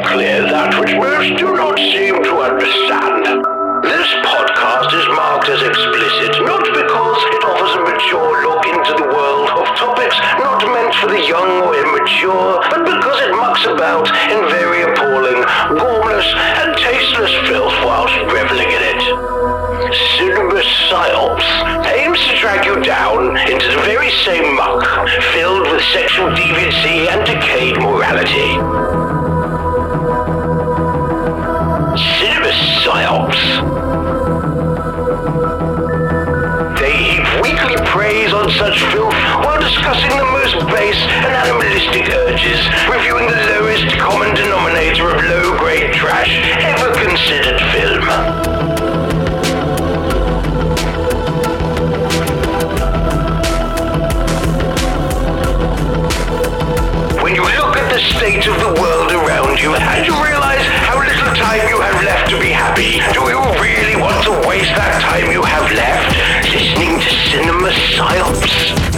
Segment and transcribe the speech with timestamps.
[0.00, 3.44] make clear that which most do not seem to understand.
[3.84, 9.08] This podcast is marked as explicit not because it offers a mature look into the
[9.08, 14.08] world of topics not meant for the young or immature, but because it mucks about
[14.32, 15.40] in very appalling,
[15.76, 16.28] gormless,
[16.64, 19.02] and tasteless filth whilst reveling in it.
[20.16, 21.48] Cinema Psyops
[21.92, 24.84] aims to drag you down into the very same muck
[25.32, 29.09] filled with sexual deviancy and decayed morality.
[39.70, 42.58] Discussing the most base and animalistic urges,
[42.90, 48.02] reviewing the lowest common denominator of low-grade trash ever considered film.
[57.22, 60.98] When you look at the state of the world around you and you realize how
[60.98, 64.98] little time you have left to be happy, do you really want to waste that
[65.00, 66.10] time you have left
[66.50, 68.89] listening to cinema psyops?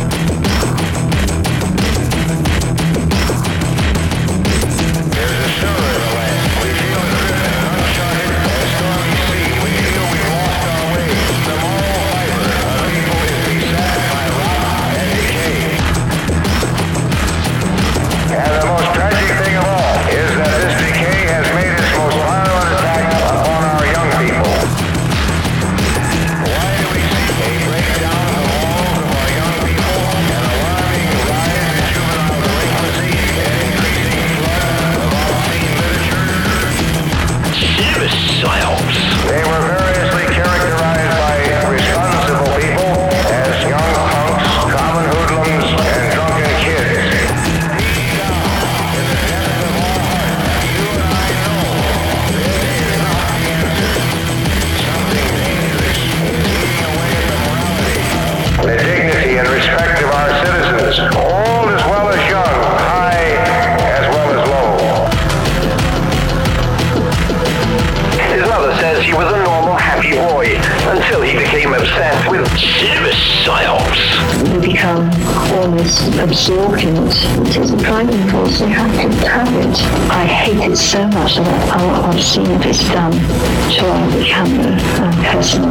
[80.93, 85.17] So much that I, want to see if it's done to the camera and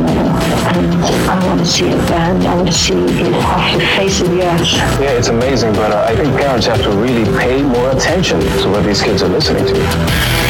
[0.01, 0.33] level.
[0.73, 2.43] And I want to see it banned.
[2.43, 4.73] I want to see it off the face of the earth.
[4.99, 8.69] Yeah, it's amazing, but uh, I think parents have to really pay more attention to
[8.71, 10.40] what these kids are listening to.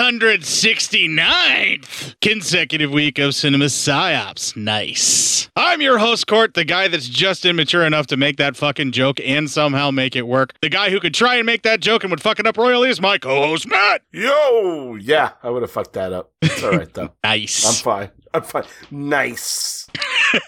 [0.00, 4.56] 369th consecutive week of Cinema Psyops.
[4.56, 5.50] Nice.
[5.54, 9.20] I'm your host, Court, the guy that's just immature enough to make that fucking joke
[9.22, 10.54] and somehow make it work.
[10.62, 12.88] The guy who could try and make that joke and would fuck it up royally
[12.88, 14.00] is my co host, Matt.
[14.10, 16.30] Yo, yeah, I would have fucked that up.
[16.40, 17.12] It's all right though.
[17.22, 17.66] Nice.
[17.66, 18.10] I'm fine.
[18.32, 18.64] I'm fine.
[18.90, 19.86] Nice.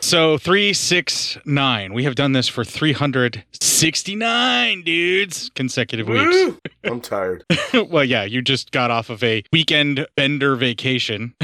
[0.00, 1.94] So 369.
[1.94, 6.58] We have done this for 369 dudes consecutive weeks.
[6.84, 7.42] I'm tired.
[7.88, 11.34] well, yeah, you just got off of a weekend bender vacation.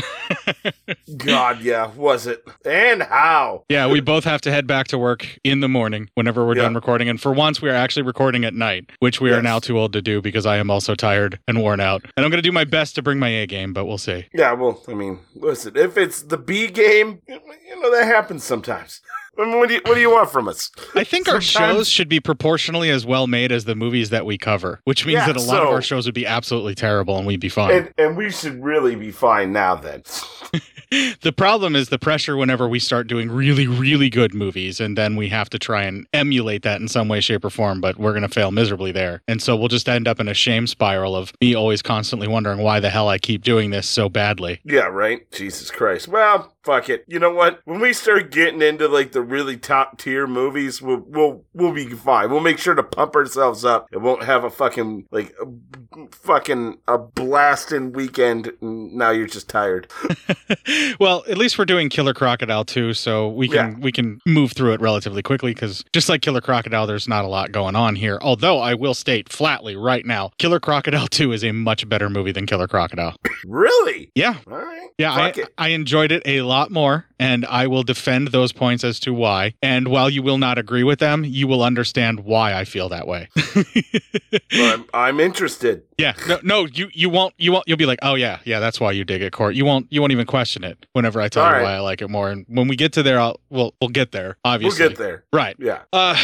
[1.17, 2.45] God, yeah, was it?
[2.67, 3.65] And how?
[3.71, 6.75] Yeah, we both have to head back to work in the morning whenever we're done
[6.75, 7.09] recording.
[7.09, 9.95] And for once, we are actually recording at night, which we are now too old
[9.95, 12.03] to do because I am also tired and worn out.
[12.17, 14.27] And I'm going to do my best to bring my A game, but we'll see.
[14.35, 19.01] Yeah, well, I mean, listen, if it's the B game, you know that happens sometimes.
[19.35, 20.71] What do you what do you want from us?
[20.95, 24.37] I think our shows should be proportionally as well made as the movies that we
[24.37, 27.27] cover, which means Yeah, that a lot of our shows would be absolutely terrible and
[27.27, 27.71] we'd be fine.
[27.73, 30.03] And and we should really be fine now then.
[31.23, 35.15] the problem is the pressure whenever we start doing really, really good movies, and then
[35.15, 38.13] we have to try and emulate that in some way, shape, or form, but we're
[38.13, 39.23] going to fail miserably there.
[39.29, 42.59] And so we'll just end up in a shame spiral of me always constantly wondering
[42.59, 44.61] why the hell I keep doing this so badly.
[44.65, 45.31] Yeah, right.
[45.31, 46.09] Jesus Christ.
[46.09, 47.05] Well, fuck it.
[47.09, 47.61] You know what?
[47.65, 51.89] When we start getting into like the really top tier movies, we'll we'll we'll be
[51.89, 52.31] fine.
[52.31, 53.89] We'll make sure to pump ourselves up.
[53.93, 58.53] It won't have a fucking like a, fucking a blasting weekend.
[58.61, 59.91] Now you're just tired.
[61.01, 63.79] well, at least we're doing Killer Crocodile too, so we can Yeah.
[63.79, 67.29] we can move through it relatively quickly because just like Killer Crocodile, there's not a
[67.29, 68.19] lot going on here.
[68.23, 72.33] Although I will state flatly right now, Killer Crocodile 2 is a much better movie
[72.33, 73.15] than Killer Crocodile.
[73.47, 74.11] Really?
[74.15, 74.89] Yeah, All right.
[74.99, 75.49] Yeah, I, it.
[75.57, 79.55] I enjoyed it a lot more, and I will defend those points as to why.
[79.63, 83.07] And while you will not agree with them, you will understand why I feel that
[83.07, 83.29] way.
[84.53, 85.83] I'm, I'm interested.
[85.99, 88.81] yeah, no, no, you you won't you won't you'll be like, oh yeah, yeah, that's
[88.81, 89.55] why you dig it, Court.
[89.55, 91.63] You won't you won't even question it whenever I tell All you right.
[91.63, 92.31] why I like it more.
[92.31, 94.37] And when we get to there, I'll we'll we'll get there.
[94.45, 95.25] Obviously, We'll get there.
[95.33, 95.57] Right.
[95.59, 95.83] Yeah.
[95.93, 96.17] Uh,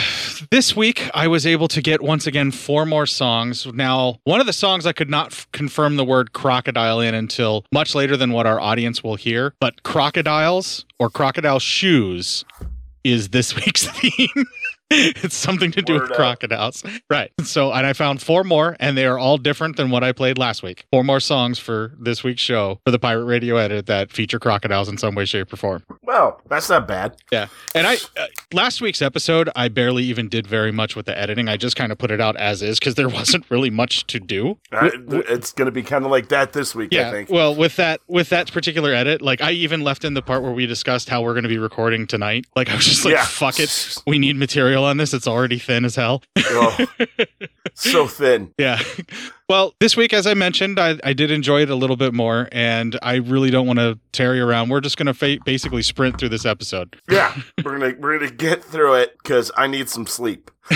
[0.51, 3.67] this week I was able to get once again four more songs.
[3.67, 7.65] Now, one of the songs I could not f- confirm the word crocodile in until
[7.73, 12.45] much later than what our audience will hear, but crocodiles or crocodile shoes
[13.05, 14.47] is this week's theme.
[14.91, 16.17] it's something to do Word with up.
[16.17, 16.85] crocodiles.
[17.11, 17.33] Right.
[17.43, 20.39] So, and I found four more, and they are all different than what I played
[20.39, 20.85] last week.
[20.93, 24.89] Four more songs for this week's show for the Pirate Radio edit that feature crocodiles
[24.89, 25.83] in some way, shape, or form.
[26.03, 27.17] Well, that's not bad.
[27.33, 27.49] Yeah.
[27.75, 31.49] And I uh, last week's episode, I barely even did very much with the editing.
[31.49, 34.21] I just kind of put it out as is because there wasn't really much to
[34.21, 34.59] do.
[34.71, 34.91] Uh,
[35.29, 37.11] it's going to be kind of like that this week, I Yeah.
[37.11, 37.29] think.
[37.31, 40.53] Well, with that with that particular edit, like I even left in the part where
[40.53, 42.47] we discussed how we're going to be recording tonight.
[42.55, 43.25] Like I was just like, Yeah.
[43.25, 43.97] fuck it.
[44.07, 45.15] We need material on this.
[45.15, 46.23] It's already thin as hell.
[46.39, 46.87] Oh,
[47.75, 48.53] so thin.
[48.59, 48.81] Yeah.
[49.49, 52.49] Well, this week, as I mentioned, I, I did enjoy it a little bit more,
[52.51, 54.71] and I really don't want to tarry around.
[54.71, 56.97] We're just going to fa- basically sprint through this episode.
[57.09, 57.33] Yeah,
[57.65, 60.51] we're gonna we're gonna get through it because I need some sleep.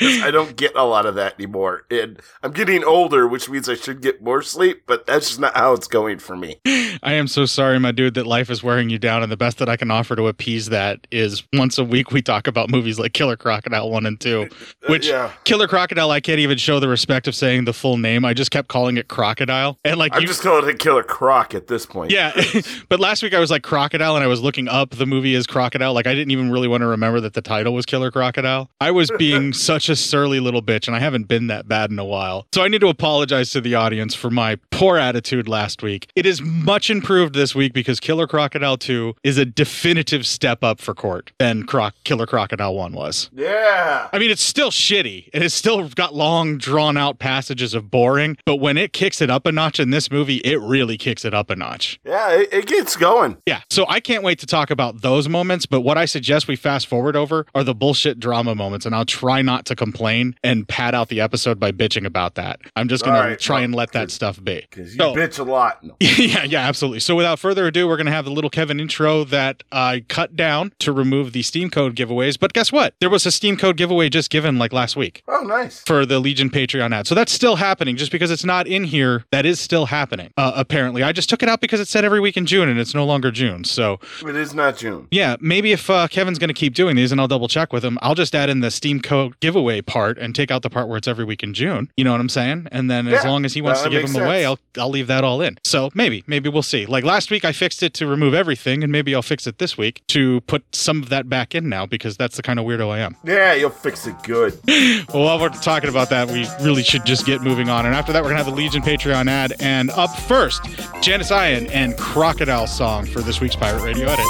[0.00, 3.74] I don't get a lot of that anymore, and I'm getting older, which means I
[3.74, 4.84] should get more sleep.
[4.86, 6.56] But that's just not how it's going for me.
[7.02, 9.58] I am so sorry, my dude, that life is wearing you down, and the best
[9.58, 12.98] that I can offer to appease that is once a week we talk about movies
[12.98, 14.54] like Killer Crocodile 1 and 2, Uh,
[14.88, 18.24] which yeah, Killer Crocodile, I can't even show the respect of saying the full name.
[18.24, 19.78] I just kept calling it Crocodile.
[19.84, 22.10] And like, I'm you, just calling it Killer Croc at this point.
[22.10, 22.32] yeah.
[22.88, 25.46] but last week I was like Crocodile, and I was looking up the movie as
[25.46, 25.92] Crocodile.
[25.92, 28.70] Like, I didn't even really want to remember that the title was Killer Crocodile.
[28.80, 31.98] I was being such a surly little bitch, and I haven't been that bad in
[31.98, 32.46] a while.
[32.54, 36.08] So I need to apologize to the audience for my poor attitude last week.
[36.14, 40.80] It is much improved this week because Killer Crocodile 2 is a definitive step up
[40.80, 43.30] for court than Croc- Killer Crocodile 1 was.
[43.34, 44.08] yeah.
[44.12, 48.36] I mean, it's still shitty and it's still got long, drawn out passages of boring,
[48.44, 51.34] but when it kicks it up a notch in this movie, it really kicks it
[51.34, 51.98] up a notch.
[52.04, 53.36] Yeah, it, it gets going.
[53.46, 53.60] Yeah.
[53.70, 56.86] So I can't wait to talk about those moments, but what I suggest we fast
[56.86, 60.94] forward over are the bullshit drama moments, and I'll try not to complain and pad
[60.94, 62.60] out the episode by bitching about that.
[62.76, 64.66] I'm just going All to try and let that stuff be.
[64.70, 65.82] Because you So- bitch a lot.
[65.84, 65.96] No.
[66.00, 67.00] yeah, yeah, absolutely.
[67.00, 70.36] So without further ado, we're going to have the little Kevin intro that I cut
[70.36, 72.38] down to remove the Steam code giveaways.
[72.38, 72.94] But guess what?
[73.00, 75.80] There was a Steam code giveaway just given like last week Oh, nice.
[75.86, 77.06] for the Legion Patreon ad.
[77.06, 77.96] So that's still happening.
[77.96, 80.32] Just because it's not in here, that is still happening.
[80.36, 82.80] Uh, apparently, I just took it out because it said every week in June, and
[82.80, 83.62] it's no longer June.
[83.64, 85.06] So It is not June.
[85.12, 87.84] yeah, maybe if uh, Kevin's going to keep doing these, and I'll double check with
[87.84, 90.88] him, I'll just add in the Steam code giveaway part and take out the part
[90.88, 91.90] where it's every week in June.
[91.96, 92.66] You know what I'm saying?
[92.72, 94.58] And then as long as he wants to give them away, I'll.
[94.78, 95.58] I'll leave that all in.
[95.64, 96.86] So maybe maybe we'll see.
[96.86, 99.76] Like last week, I fixed it to remove everything, and maybe I'll fix it this
[99.76, 102.90] week to put some of that back in now because that's the kind of weirdo
[102.90, 103.16] I am.
[103.24, 104.58] Yeah, you'll fix it good.
[105.12, 107.86] Well, while we're talking about that, we really should just get moving on.
[107.86, 109.54] And after that, we're going to have the Legion Patreon ad.
[109.60, 110.62] And up first,
[111.00, 114.26] Janis Ian and Crocodile Song for this week's Pirate Radio Edit.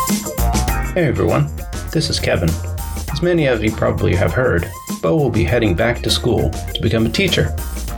[0.94, 1.54] Hey everyone,
[1.92, 2.48] this is Kevin.
[3.12, 4.70] As many of you probably have heard,
[5.02, 7.54] Bo will be heading back to school to become a teacher.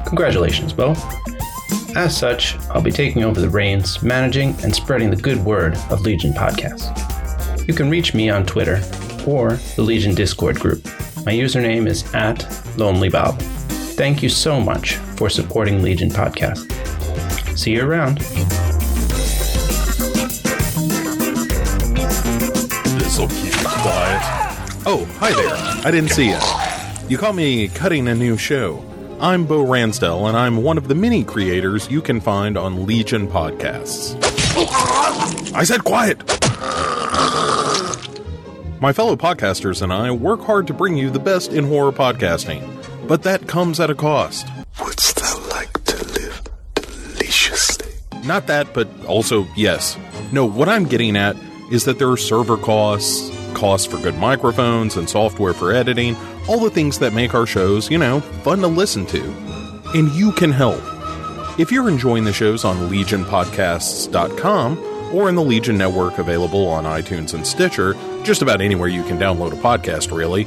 [0.06, 0.94] Congratulations, Bo.
[1.96, 6.02] As such, I'll be taking over the reins, managing and spreading the good word of
[6.02, 6.88] Legion Podcasts.
[7.66, 8.82] You can reach me on Twitter
[9.26, 10.84] or the Legion Discord group.
[11.24, 12.38] My username is at
[12.76, 13.57] LonelyBob.
[13.98, 16.70] Thank you so much for supporting Legion Podcast.
[17.58, 18.22] See you around.
[23.10, 23.52] so cute.
[23.56, 24.22] Quiet.
[24.86, 25.52] Oh, hi there.
[25.84, 26.38] I didn't see you.
[27.08, 28.84] You call me cutting a new show.
[29.18, 33.26] I'm Bo Ransdell, and I'm one of the many creators you can find on Legion
[33.26, 34.14] Podcasts.
[35.52, 36.18] I said quiet!
[38.80, 42.77] My fellow podcasters and I work hard to bring you the best in horror podcasting,
[43.08, 44.46] but that comes at a cost.
[44.80, 46.42] Wouldst thou like to live
[46.74, 47.90] deliciously?
[48.24, 49.96] Not that, but also yes.
[50.30, 51.34] No, what I'm getting at
[51.72, 56.14] is that there are server costs, costs for good microphones and software for editing,
[56.48, 59.22] all the things that make our shows, you know, fun to listen to.
[59.94, 60.80] And you can help.
[61.58, 64.78] If you're enjoying the shows on legionpodcasts.com
[65.14, 69.18] or in the Legion Network available on iTunes and Stitcher, just about anywhere you can
[69.18, 70.46] download a podcast, really,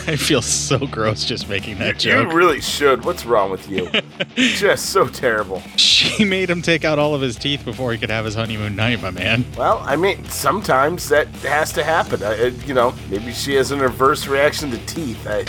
[0.09, 2.31] I feel so gross just making that You joke.
[2.33, 3.05] You really should.
[3.05, 3.91] What's wrong with you?
[4.37, 5.61] Just so terrible.
[5.77, 8.77] She made him take out all of his teeth before he could have his honeymoon
[8.77, 9.45] night, my man.
[9.57, 12.23] Well, I mean, sometimes that has to happen.
[12.23, 15.27] I, I- you know, maybe she has an adverse reaction to teeth.
[15.27, 15.41] I,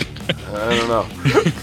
[0.52, 1.52] I don't know.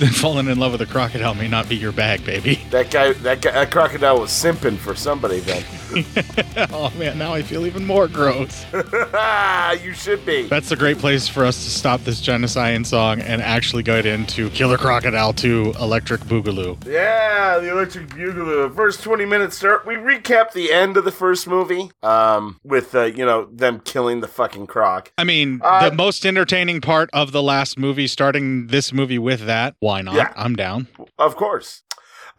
[0.00, 2.60] Then falling in love with a crocodile may not be your bag, baby.
[2.70, 5.62] That guy, that guy, that crocodile was simping for somebody then.
[6.72, 8.64] Oh man, now I feel even more gross.
[9.82, 10.42] you should be.
[10.46, 14.50] That's a great place for us to stop this genocide song and actually get into
[14.50, 16.84] Killer Crocodile 2 Electric Boogaloo.
[16.86, 18.74] Yeah, the Electric Boogaloo.
[18.74, 19.86] First 20 minutes start.
[19.86, 24.20] We recap the end of the first movie um, with, uh, you know, them killing
[24.20, 25.12] the fucking croc.
[25.18, 29.40] I mean, Uh, the most entertaining part of the last movie, starting this movie with
[29.46, 29.74] that.
[29.80, 30.14] Why not?
[30.14, 30.32] Yeah.
[30.36, 30.88] I'm down.
[31.18, 31.82] Of course.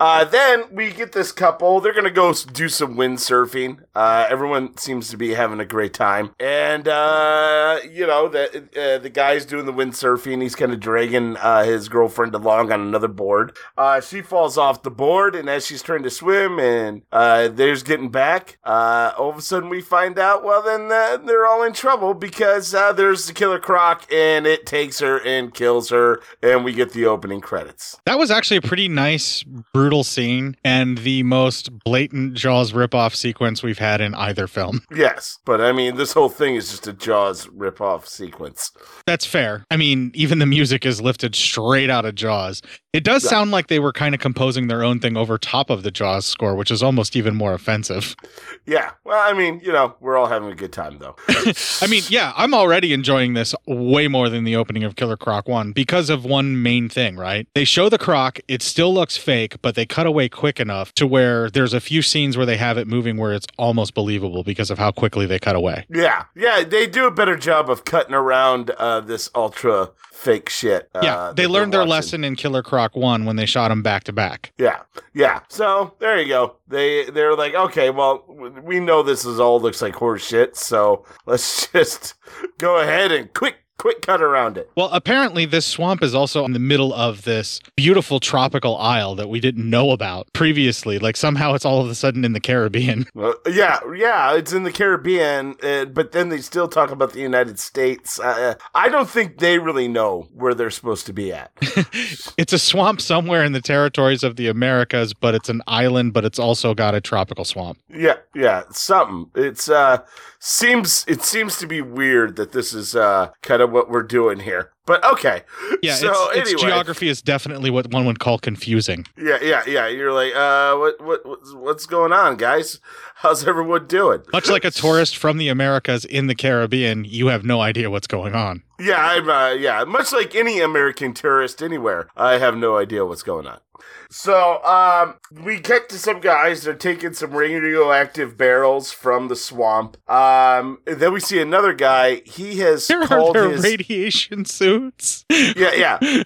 [0.01, 1.79] Uh, then we get this couple.
[1.79, 3.83] They're gonna go do some windsurfing.
[3.93, 8.97] Uh, everyone seems to be having a great time, and uh, you know the uh,
[8.97, 10.41] the guy's doing the windsurfing.
[10.41, 13.55] He's kind of dragging uh, his girlfriend along on another board.
[13.77, 18.09] Uh, she falls off the board, and as she's trying to swim, and there's getting
[18.09, 18.57] back.
[18.65, 20.43] All of a sudden, we find out.
[20.43, 20.87] Well, then
[21.27, 25.89] they're all in trouble because there's the killer croc, and it takes her and kills
[25.89, 27.99] her, and we get the opening credits.
[28.07, 29.43] That was actually a pretty nice,
[29.73, 34.81] brutal scene and the most blatant Jaws ripoff sequence we've had in either film.
[34.95, 38.71] Yes, but I mean, this whole thing is just a Jaws ripoff sequence.
[39.05, 39.65] That's fair.
[39.69, 42.61] I mean, even the music is lifted straight out of Jaws.
[42.93, 43.29] It does Yeah.
[43.29, 46.25] sound like they were kind of composing their own thing over top of the Jaws
[46.25, 48.17] score, which is almost even more offensive.
[48.65, 51.15] Yeah, well, I mean, you know, we're all having a good time though.
[51.81, 55.47] I mean, yeah, I'm already enjoying this way more than the opening of Killer Croc
[55.47, 57.47] 1 because of one main thing, right?
[57.55, 61.07] They show the croc, it still looks fake, but they cut away quick enough to
[61.07, 64.69] where there's a few scenes where they have it moving where it's almost believable because
[64.69, 65.85] of how quickly they cut away.
[65.89, 70.89] yeah, yeah, they do a better job of cutting around uh, this ultra fake shit.
[70.93, 71.89] Uh, yeah, that they learned their watching.
[71.89, 74.53] lesson in Killer Croc 1 when they shot him back to back.
[74.57, 74.81] Yeah,
[75.13, 75.41] yeah.
[75.49, 76.57] So there you go.
[76.67, 78.23] They they're like, okay, well,
[78.63, 82.13] we know this is all looks like horse shit, so let's just
[82.59, 84.69] go ahead and quick quick cut around it.
[84.75, 89.27] Well, apparently, this swamp is also in the middle of this beautiful tropical isle that
[89.27, 90.99] we didn't know about previously.
[90.99, 93.07] Like, somehow it's all of a sudden in the Caribbean.
[93.15, 97.19] Well, yeah, yeah, it's in the Caribbean, uh, but then they still talk about the
[97.19, 98.19] United States.
[98.19, 101.51] Uh, I don't think they really know where they're supposed to be at.
[102.37, 106.23] It's a swamp somewhere in the territories of the Americas, but it's an island, but
[106.25, 107.79] it's also got a tropical swamp.
[107.89, 109.29] yeah, yeah, something.
[109.35, 109.99] It's uh
[110.43, 114.39] seems it seems to be weird that this is uh kind of what we're doing
[114.39, 114.71] here.
[114.87, 115.43] But okay.
[115.83, 119.05] Yeah, So its, its geography is definitely what one would call confusing.
[119.15, 119.87] Yeah, yeah, yeah.
[119.87, 122.79] You're like, uh, what, what, what's- what's going on, guys?
[123.15, 124.23] How's everyone doing?
[124.33, 128.07] Much like a tourist from the Americas in the Caribbean, you have no idea what's
[128.07, 128.63] going on.
[128.79, 129.29] Yeah, I'm.
[129.29, 133.59] Uh, yeah, much like any American tourist anywhere, I have no idea what's going on.
[134.09, 136.63] So, um, we get to some guys.
[136.63, 139.97] They're taking some radioactive barrels from the swamp.
[140.09, 142.21] Um, then we see another guy.
[142.25, 143.63] He has There are called there his.
[143.63, 145.23] radiation suits.
[145.29, 146.23] yeah, yeah.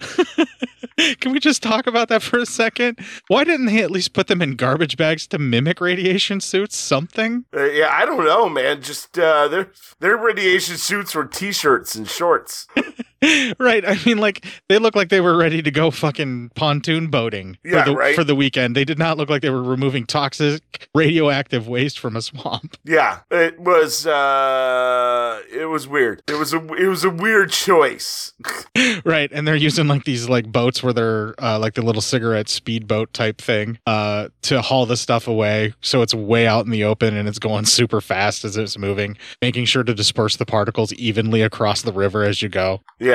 [1.20, 2.98] Can we just talk about that for a second?
[3.28, 6.76] Why didn't they at least put them in garbage bags to mimic radiation suits?
[6.76, 7.44] Something?
[7.54, 8.80] Uh, yeah, I don't know, man.
[8.80, 9.70] Just uh, their
[10.00, 12.66] their radiation suits were t-shirts and shorts.
[13.58, 13.84] right.
[13.86, 17.84] I mean, like they look like they were ready to go fucking pontoon boating Yeah,
[17.84, 18.14] for the right.
[18.14, 18.76] for the weekend.
[18.76, 22.76] They did not look like they were removing toxic radioactive waste from a swamp.
[22.84, 24.06] Yeah, it was.
[24.06, 26.22] uh It was weird.
[26.28, 28.32] It was a it was a weird choice.
[29.04, 29.30] right.
[29.32, 33.12] And they're using like these like boats where they're uh, like the little cigarette speedboat
[33.12, 35.74] type thing uh to haul the stuff away.
[35.80, 39.16] So it's way out in the open and it's going super fast as it's moving,
[39.42, 42.80] making sure to disperse the particles evenly across the river as you go.
[42.98, 43.05] Yeah,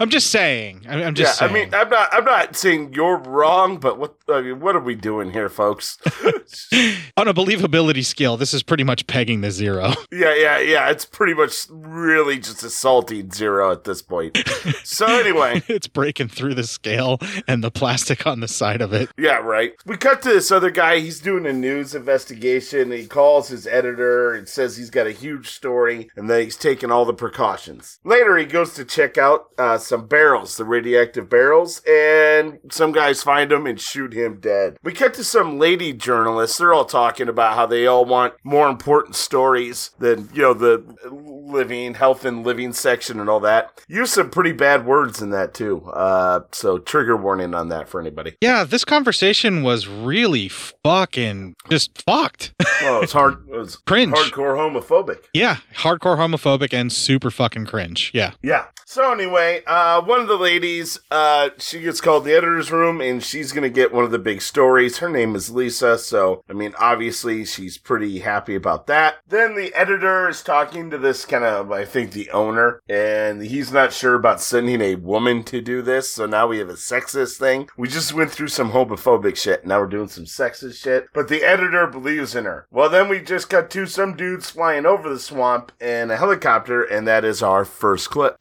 [0.00, 0.86] I'm just saying.
[0.88, 1.48] I- I'm just yeah.
[1.48, 1.50] saying.
[1.50, 2.08] I mean, I'm not.
[2.12, 4.14] I'm not saying you're wrong, but what?
[4.28, 5.98] I mean, what are we doing here, folks?
[7.16, 9.92] on a believability scale, this is pretty much pegging the zero.
[10.12, 10.90] yeah, yeah, yeah.
[10.90, 14.36] It's pretty much really just a salty zero at this point.
[14.84, 19.10] So anyway, it's breaking through the scale and the plastic on the side of it.
[19.18, 19.72] Yeah, right.
[19.86, 21.00] We cut to this other guy.
[21.00, 22.90] He's doing a news investigation.
[22.90, 26.90] He calls his editor and says he's got a huge story and that he's taking
[26.90, 27.98] all the precautions.
[28.04, 33.22] Later, he goes to check out uh, some barrels, the radioactive barrels, and some guys
[33.22, 34.76] find him and shoot him dead.
[34.82, 36.58] We cut to some lady journalists.
[36.58, 40.84] They're all talking about how they all want more important stories than, you know, the
[41.10, 43.80] living, health and living section and all that.
[43.88, 45.84] Use some pretty bad words in that, too.
[45.90, 48.36] Uh, so, trigger warning on that for anybody.
[48.40, 52.52] Yeah, this conversation was really fucking just fucked.
[52.82, 53.46] Well, it's hard.
[53.48, 54.12] It was Cringe.
[54.14, 55.24] hardcore homophobic.
[55.32, 58.10] yeah, hardcore homophobic and super fucking cringe.
[58.14, 58.32] Yeah.
[58.42, 58.66] Yeah.
[58.86, 63.22] So anyway, uh, one of the ladies, uh, she gets called the editor's room, and
[63.22, 64.98] she's gonna get one of the big stories.
[64.98, 69.16] Her name is Lisa, so I mean, obviously, she's pretty happy about that.
[69.26, 73.72] Then the editor is talking to this kind of, I think, the owner, and he's
[73.72, 76.10] not sure about sending a woman to do this.
[76.10, 77.68] So now we have a sexist thing.
[77.76, 79.66] We just went through some homophobic shit.
[79.66, 82.66] Now we're doing some sexist shit, but the editor believes in her.
[82.70, 86.82] Well, then we just got to some dudes flying over the swamp in a helicopter,
[86.82, 88.36] and that is our first clip.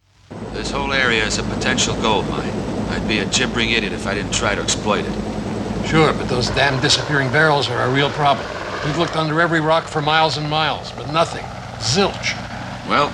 [0.53, 2.51] This whole area is a potential gold mine.
[2.89, 5.87] I'd be a gibbering idiot if I didn't try to exploit it.
[5.87, 8.47] Sure, but those damn disappearing barrels are a real problem.
[8.85, 11.43] We've looked under every rock for miles and miles, but nothing.
[11.79, 12.37] Zilch.
[12.87, 13.11] Well,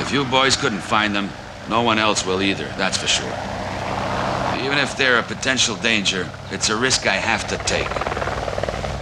[0.00, 1.30] if you boys couldn't find them,
[1.68, 3.32] no one else will either, that's for sure.
[4.64, 7.88] Even if they're a potential danger, it's a risk I have to take.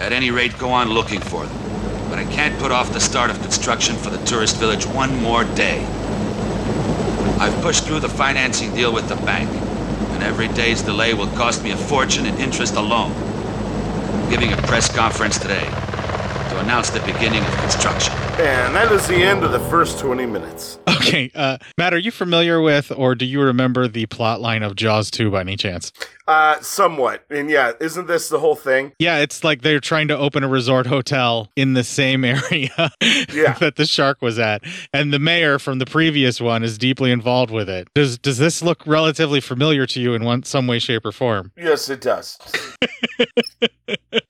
[0.01, 1.57] At any rate, go on looking for them.
[2.11, 5.45] But I can't put off the start of construction for the tourist village one more
[5.45, 5.87] day.
[7.39, 9.51] I've pushed through the financing deal with the bank,
[10.15, 13.13] and every day's delay will cost me a fortune in interest alone.
[13.13, 15.86] I'm giving a press conference today
[16.67, 18.13] to announce the beginning of construction.
[18.39, 20.79] And that is the end of the first 20 minutes.
[21.07, 24.75] Okay, uh, Matt, are you familiar with or do you remember the plot line of
[24.75, 25.93] Jaws 2 by any chance?
[26.27, 27.25] Uh, somewhat.
[27.31, 28.93] And yeah, isn't this the whole thing?
[28.99, 32.91] Yeah, it's like they're trying to open a resort hotel in the same area
[33.33, 33.53] Yeah.
[33.61, 34.65] that the shark was at.
[34.93, 37.87] And the mayor from the previous one is deeply involved with it.
[37.95, 41.53] Does does this look relatively familiar to you in one some way, shape, or form?
[41.57, 42.37] Yes, it does.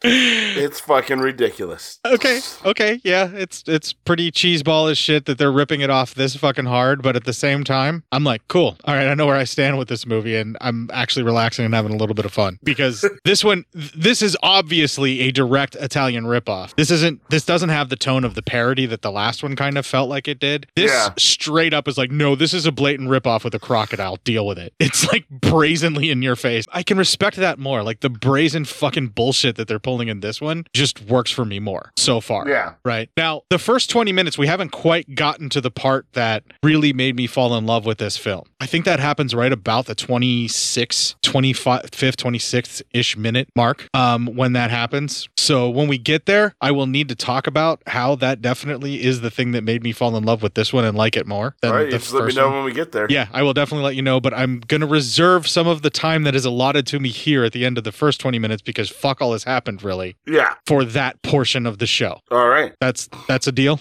[0.03, 1.99] it's fucking ridiculous.
[2.07, 6.37] Okay, okay, yeah, it's it's pretty cheeseball as shit that they're ripping it off this
[6.37, 8.77] fucking hard, but at the same time, I'm like, cool.
[8.85, 11.75] All right, I know where I stand with this movie, and I'm actually relaxing and
[11.75, 16.25] having a little bit of fun because this one, this is obviously a direct Italian
[16.25, 16.75] ripoff.
[16.77, 17.21] This isn't.
[17.31, 20.09] This doesn't have the tone of the parody that the last one kind of felt
[20.09, 20.67] like it did.
[20.77, 21.11] This Yeah.
[21.19, 24.17] straight up is like, no, this is a blatant ripoff with a crocodile.
[24.25, 24.73] Deal with it.
[24.79, 26.67] It's like brazenly in your face.
[26.73, 30.41] I can respect that more, like the brazen fucking bullshit that they're pulling in this
[30.41, 32.49] one just works for me more so far.
[32.49, 32.75] Yeah.
[32.85, 33.11] Right.
[33.17, 37.17] Now, the first 20 minutes, we haven't quite gotten to the part that really made
[37.17, 38.45] me fall in love with this film.
[38.61, 44.53] I think that happens right about the 26, 25th, 26th ish minute mark um, when
[44.53, 45.29] that happens.
[45.37, 49.21] So when we get there, I will need to talk about how that definitely is
[49.21, 51.55] the thing that made me fall in love with this one and like it more
[51.61, 52.57] than All right, the just let me know one.
[52.57, 53.07] when we get there.
[53.09, 55.91] Yeah, I will definitely let you know, but I'm going to reserve some of the
[55.91, 58.63] time that is allotted to me here at the end of the first 20 minutes
[58.67, 60.55] because fuck all has happened really Yeah.
[60.67, 62.21] for that portion of the show.
[62.31, 62.75] All right.
[62.81, 63.81] That's that's a deal.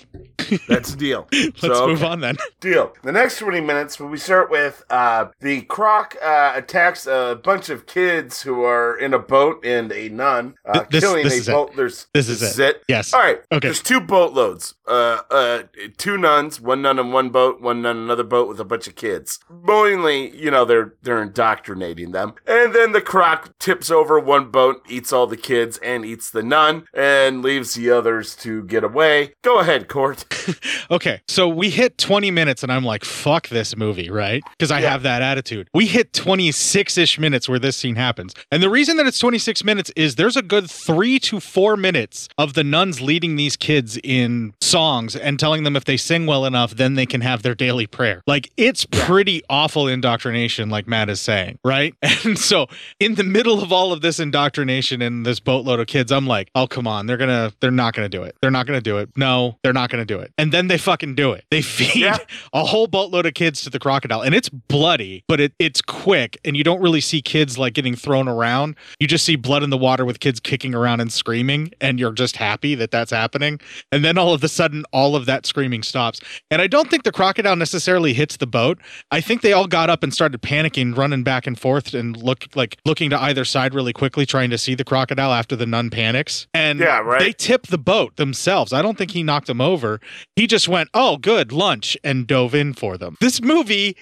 [0.67, 1.27] That's a deal.
[1.33, 2.11] Let's So, move okay.
[2.11, 2.37] on then.
[2.59, 2.93] Deal.
[3.03, 7.85] The next 20 minutes, we start with uh, the croc uh, attacks a bunch of
[7.85, 11.49] kids who are in a boat and a nun, uh, this- killing this a is
[11.49, 11.51] it.
[11.51, 11.75] boat.
[11.75, 12.83] There's This is it.
[12.87, 13.13] Yes.
[13.13, 13.39] All right.
[13.51, 13.67] Okay.
[13.67, 14.73] There's two boatloads.
[14.87, 15.63] Uh, uh,
[15.97, 18.87] two nuns, one nun in one boat, one nun in another boat with a bunch
[18.87, 19.39] of kids.
[19.49, 22.33] Knowingly, you know, they're they're indoctrinating them.
[22.45, 26.43] And then the croc tips over one boat, eats all the kids, and eats the
[26.43, 29.33] nun, and leaves the others to get away.
[29.41, 30.23] Go ahead, Court.
[30.91, 34.43] Okay, so we hit 20 minutes and I'm like, fuck this movie, right?
[34.51, 34.91] Because I Yeah.
[34.91, 35.67] have that attitude.
[35.73, 38.33] We hit 26 ish minutes where this scene happens.
[38.51, 42.29] And the reason that it's 26 minutes is there's a good three to four minutes
[42.37, 46.45] of the nuns leading these kids in songs and telling them if they sing well
[46.45, 48.21] enough, then they can have their daily prayer.
[48.27, 51.95] Like, it's pretty awful indoctrination, like Matt is saying, right?
[52.25, 52.67] And so,
[52.99, 56.49] in the middle of all of this indoctrination and this boatload of kids, I'm like,
[56.55, 57.05] oh, come on.
[57.05, 58.35] They're gonna, they're not gonna do it.
[58.41, 59.09] They're not gonna do it.
[59.15, 60.24] No, they're not gonna do it.
[60.37, 61.45] And then they fucking do it.
[61.51, 62.17] They feed Yeah.
[62.53, 64.21] a whole boatload of kids to the crocodile.
[64.21, 66.37] And it's bloody, but it, it's quick.
[66.45, 68.75] And you don't really see kids like getting thrown around.
[68.99, 71.71] You just see blood in the water with kids kicking around and screaming.
[71.81, 73.59] And you're just happy that that's happening.
[73.91, 76.19] And then all of a sudden, all of that screaming stops.
[76.51, 78.79] And I don't think the crocodile necessarily hits the boat.
[79.11, 82.45] I think they all got up and started panicking, running back and forth and look
[82.55, 85.89] like looking to either side really quickly, trying to see the crocodile after the nun
[85.89, 86.47] panics.
[86.53, 87.19] And Yeah, right.
[87.19, 88.73] they tip the boat themselves.
[88.73, 89.99] I don't think he knocked them over.
[90.35, 93.15] He just went, "Oh, good, lunch," and dove in for them.
[93.19, 93.95] This movie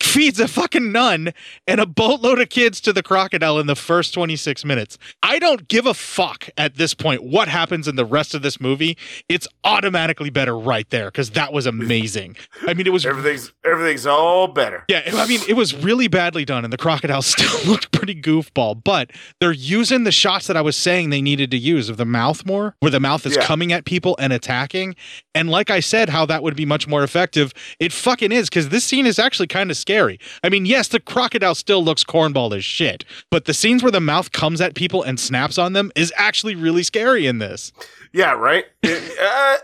[0.00, 1.32] feeds a fucking nun
[1.66, 4.98] and a boatload of kids to the crocodile in the first 26 minutes.
[5.22, 8.60] I don't give a fuck at this point what happens in the rest of this
[8.60, 8.96] movie.
[9.28, 12.36] It's automatically better right there because that was amazing.
[12.66, 14.84] I mean, it was Everything's everything's all better.
[14.88, 18.82] yeah, I mean, it was really badly done, and the crocodile still looked pretty goofball.
[18.82, 22.04] But they're using the shots that I was saying they needed to use of the
[22.04, 23.44] mouth more, where the mouth is Yeah.
[23.44, 24.96] coming at people and attacking.
[25.34, 27.52] And like I said, how that would be much more effective.
[27.78, 30.18] It fucking is because this scene is actually kind of scary.
[30.44, 34.00] I mean, yes, the crocodile still looks cornball as shit, but the scenes where the
[34.00, 37.72] mouth comes at people and snaps on them is actually really scary in this.
[38.12, 38.64] Yeah, right.
[38.82, 39.56] It- uh,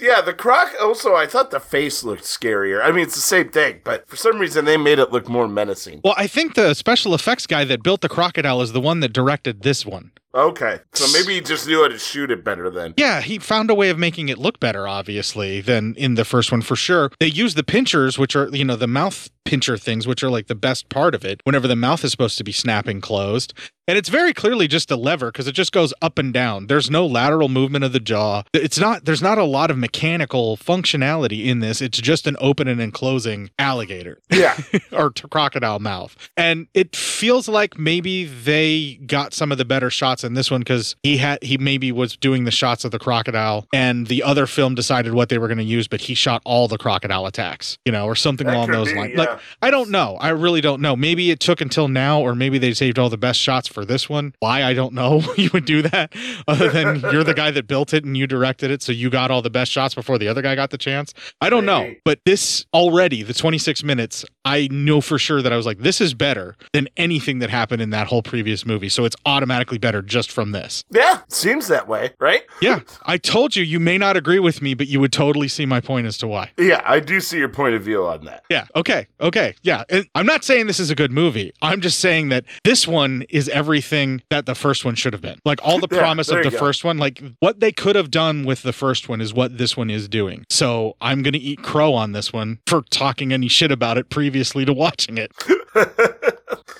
[0.00, 0.72] yeah, the croc.
[0.80, 2.82] Also, I thought the face looked scarier.
[2.82, 5.46] I mean, it's the same thing, but for some reason they made it look more
[5.48, 6.00] menacing.
[6.04, 9.12] Well, I think the special effects guy that built the crocodile is the one that
[9.12, 10.10] directed this one.
[10.34, 12.94] Okay, so maybe he just knew how to shoot it better then.
[12.96, 16.52] Yeah, he found a way of making it look better, obviously, than in the first
[16.52, 17.10] one for sure.
[17.18, 20.46] They use the pinchers, which are, you know, the mouth pincher things, which are like
[20.46, 23.54] the best part of it, whenever the mouth is supposed to be snapping closed.
[23.86, 26.66] And it's very clearly just a lever because it just goes up and down.
[26.66, 28.42] There's no lateral movement of the jaw.
[28.52, 31.80] It's not, there's not a lot of mechanical functionality in this.
[31.80, 34.58] It's just an opening and closing alligator Yeah,
[34.92, 36.14] or t- crocodile mouth.
[36.36, 40.60] And it feels like maybe they got some of the better shots in this one
[40.60, 44.46] because he had he maybe was doing the shots of the crocodile and the other
[44.46, 47.78] film decided what they were going to use, but he shot all the crocodile attacks,
[47.86, 49.12] you know, or something That along those be, lines.
[49.14, 49.20] yeah.
[49.20, 50.16] Like I don't know.
[50.20, 50.96] I really don't know.
[50.96, 54.08] Maybe it took until now, or maybe they saved all the best shots for this
[54.08, 54.34] one.
[54.40, 55.22] Why I don't know.
[55.36, 56.12] you would do that,
[56.46, 59.30] other than you're the guy that built it and you directed it, so you got
[59.30, 61.14] all the best shots before the other guy got the chance.
[61.40, 65.56] I don't know, but this already, the 26 minutes, I know for sure that I
[65.56, 68.88] was like, this is better than anything that happened in that whole previous movie.
[68.88, 70.84] So it's automatically better just from this.
[70.90, 72.42] yeah, seems that way, right?
[72.60, 75.66] Yeah, I told you, you may not agree with me, but you would totally see
[75.66, 76.50] my point as to why.
[76.58, 78.44] Yeah, I do see your point of view on that.
[78.50, 78.66] Yeah.
[78.74, 79.06] Okay.
[79.20, 79.54] Okay.
[79.62, 79.84] Yeah.
[79.88, 81.52] And I'm not saying this is a good movie.
[81.62, 85.38] I'm just saying that this one is everything that the first one should have been.
[85.44, 86.58] Like all the Yeah, promise there of the go.
[86.58, 89.76] first one, like what they could have done with the first one is what this
[89.76, 90.44] one is doing.
[90.50, 94.10] So I'm going to eat crow on this one for talking any shit about it
[94.10, 95.32] previously to watching it.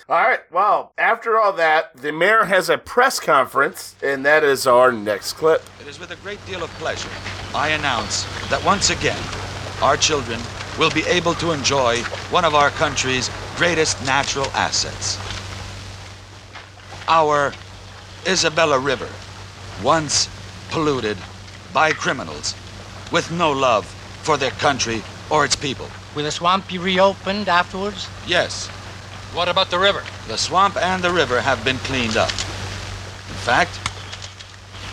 [0.09, 4.67] All right, well, after all that, the mayor has a press conference, and that is
[4.67, 5.63] our next clip.
[5.83, 7.11] It is with a great deal of pleasure
[7.55, 9.23] I announce that once again,
[9.83, 10.41] our children
[10.79, 11.99] will be able to enjoy
[12.31, 15.19] one of our country's greatest natural assets.
[17.09, 17.53] Our
[18.27, 19.09] Isabella River,
[19.83, 20.29] once
[20.71, 21.17] polluted
[21.73, 22.55] by criminals
[23.11, 23.87] with no love
[24.23, 25.89] for their country or its people.
[26.15, 28.09] Will the swamp be reopened afterwards?
[28.27, 28.69] Yes,
[29.35, 30.03] What about the river?
[30.27, 32.31] the swamp and the river have been cleaned up.
[32.31, 33.79] In fact,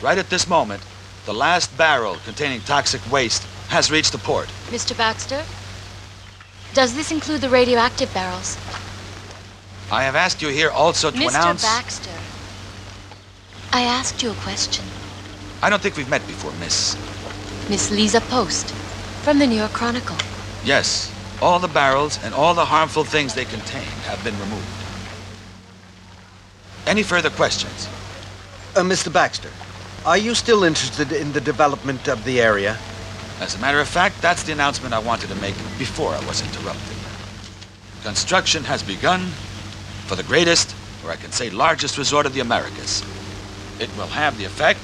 [0.01, 0.83] right at this moment,
[1.25, 4.47] the last barrel containing toxic waste has reached the port.
[4.69, 4.95] Mr.
[4.95, 5.43] Baxter?
[6.75, 8.57] Does this include the radioactive barrels?
[9.89, 11.29] I have asked you here also to Mr.
[11.29, 11.63] announce.
[11.63, 11.77] Mr.
[11.77, 12.19] Baxter,
[13.71, 14.83] I asked you a question.
[15.63, 16.97] I don't think we've met before, miss.
[17.69, 18.71] Miss Lisa Post,
[19.23, 20.17] from the New York Chronicle.
[20.65, 21.09] Yes,
[21.41, 24.67] all the barrels and all the harmful things they contain have been removed.
[26.85, 27.87] Any further questions?
[28.75, 29.13] Uh, Mr.
[29.13, 29.49] Baxter,
[30.05, 32.77] are you still interested in the development of the area?
[33.39, 36.41] As a matter of fact, that's the announcement I wanted to make before I was
[36.41, 36.97] interrupted.
[38.03, 39.21] Construction has begun
[40.07, 43.03] for the greatest, or I can say largest resort of the Americas.
[43.79, 44.79] It will have the effect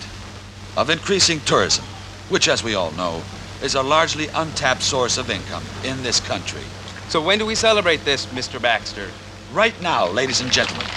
[0.75, 1.85] of increasing tourism,
[2.29, 3.21] which, as we all know,
[3.61, 6.63] is a largely untapped source of income in this country.
[7.07, 8.61] So when do we celebrate this, Mr.
[8.61, 9.09] Baxter?
[9.53, 10.87] Right now, ladies and gentlemen.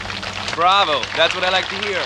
[0.55, 2.01] Bravo, that's what I like to hear.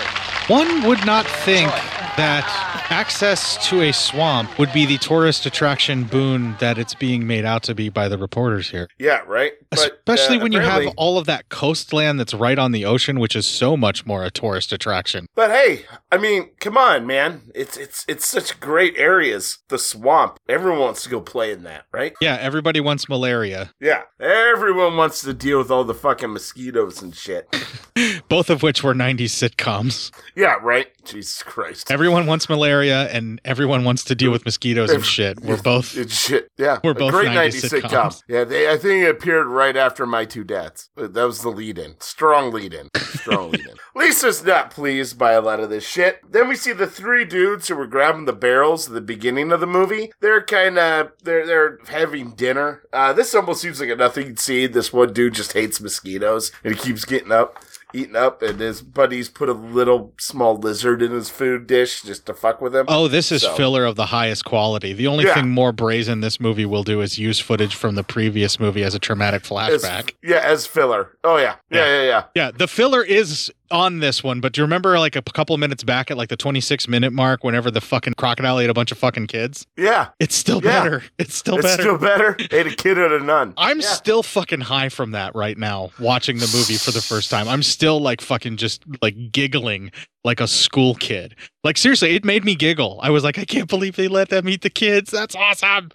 [0.47, 1.71] One would not think
[2.19, 7.45] that access to a swamp would be the tourist attraction boon that it's being made
[7.45, 8.89] out to be by the reporters here.
[8.99, 9.53] Yeah, right.
[9.69, 13.21] But, Especially uh, when you have all of that coastland that's right on the ocean,
[13.21, 15.27] which is so much more a tourist attraction.
[15.33, 17.43] But hey, I mean, come on, man.
[17.55, 19.59] It's it's it's such great areas.
[19.69, 20.39] The swamp.
[20.49, 22.13] Everyone wants to go play in that, right?
[22.19, 24.01] Yeah, everybody wants malaria, Yeah.
[24.19, 27.47] Everyone wants to deal with all the fucking mosquitoes and shit.
[28.29, 30.11] both of which were 90s sitcoms.
[30.35, 30.87] yeah, right.
[31.03, 31.91] Jesus Christ.
[31.91, 35.39] Everyone wants malaria and everyone wants to deal with mosquitoes and shit.
[35.41, 36.49] We're both It's shit.
[36.57, 37.89] Yeah, We're both great 90s 90s, sitcoms.
[37.89, 38.23] sitcom.
[38.27, 40.89] Yeah, they, I think it appeared right after My Two Dads.
[40.97, 41.95] Uh, That was the lead-in.
[41.99, 42.89] Strong lead-in.
[42.97, 43.75] Strong lead-in.
[43.95, 46.19] Lisa's not pleased by a lot of this shit.
[46.29, 49.59] Then we see the three dudes who were grabbing the barrels at the beginning of
[49.59, 50.11] the movie.
[50.21, 52.83] They're kind of they're they're having dinner.
[52.93, 54.71] Uh, this almost seems like a nothing scene.
[54.71, 57.63] This one dude just hates mosquitoes and he keeps getting up.
[57.93, 62.25] Eating up, and his buddies put a little small lizard in his food dish just
[62.27, 62.85] to fuck with him.
[62.87, 64.93] Oh, this is So- filler of the highest quality.
[64.93, 65.33] The only Yeah.
[65.33, 68.93] thing more brazen this movie will do is use footage from the previous movie as
[68.93, 70.11] a traumatic As- flashback.
[70.21, 71.17] yeah, as filler.
[71.23, 72.23] Oh yeah, yeah, yeah, yeah.
[72.35, 75.83] Yeah, the filler is on this one, but do you remember like a couple minutes
[75.83, 78.97] back at like the 26 minute mark whenever the fucking crocodile ate a bunch of
[78.97, 79.65] fucking kids?
[79.77, 80.07] Yeah.
[80.19, 80.83] It's still Yeah.
[80.83, 81.03] better.
[81.17, 81.81] It's still it's better.
[81.83, 82.37] still better.
[82.51, 83.53] Ate a kid out of none.
[83.57, 83.87] I'm Yeah.
[83.87, 87.47] still fucking high from that right now, watching the movie for the first time.
[87.47, 89.91] I'm still like fucking just like giggling
[90.23, 91.35] like a school kid.
[91.63, 92.99] Like seriously, it made me giggle.
[93.03, 95.11] I was like, I can't believe they let them eat the kids.
[95.11, 95.89] That's awesome.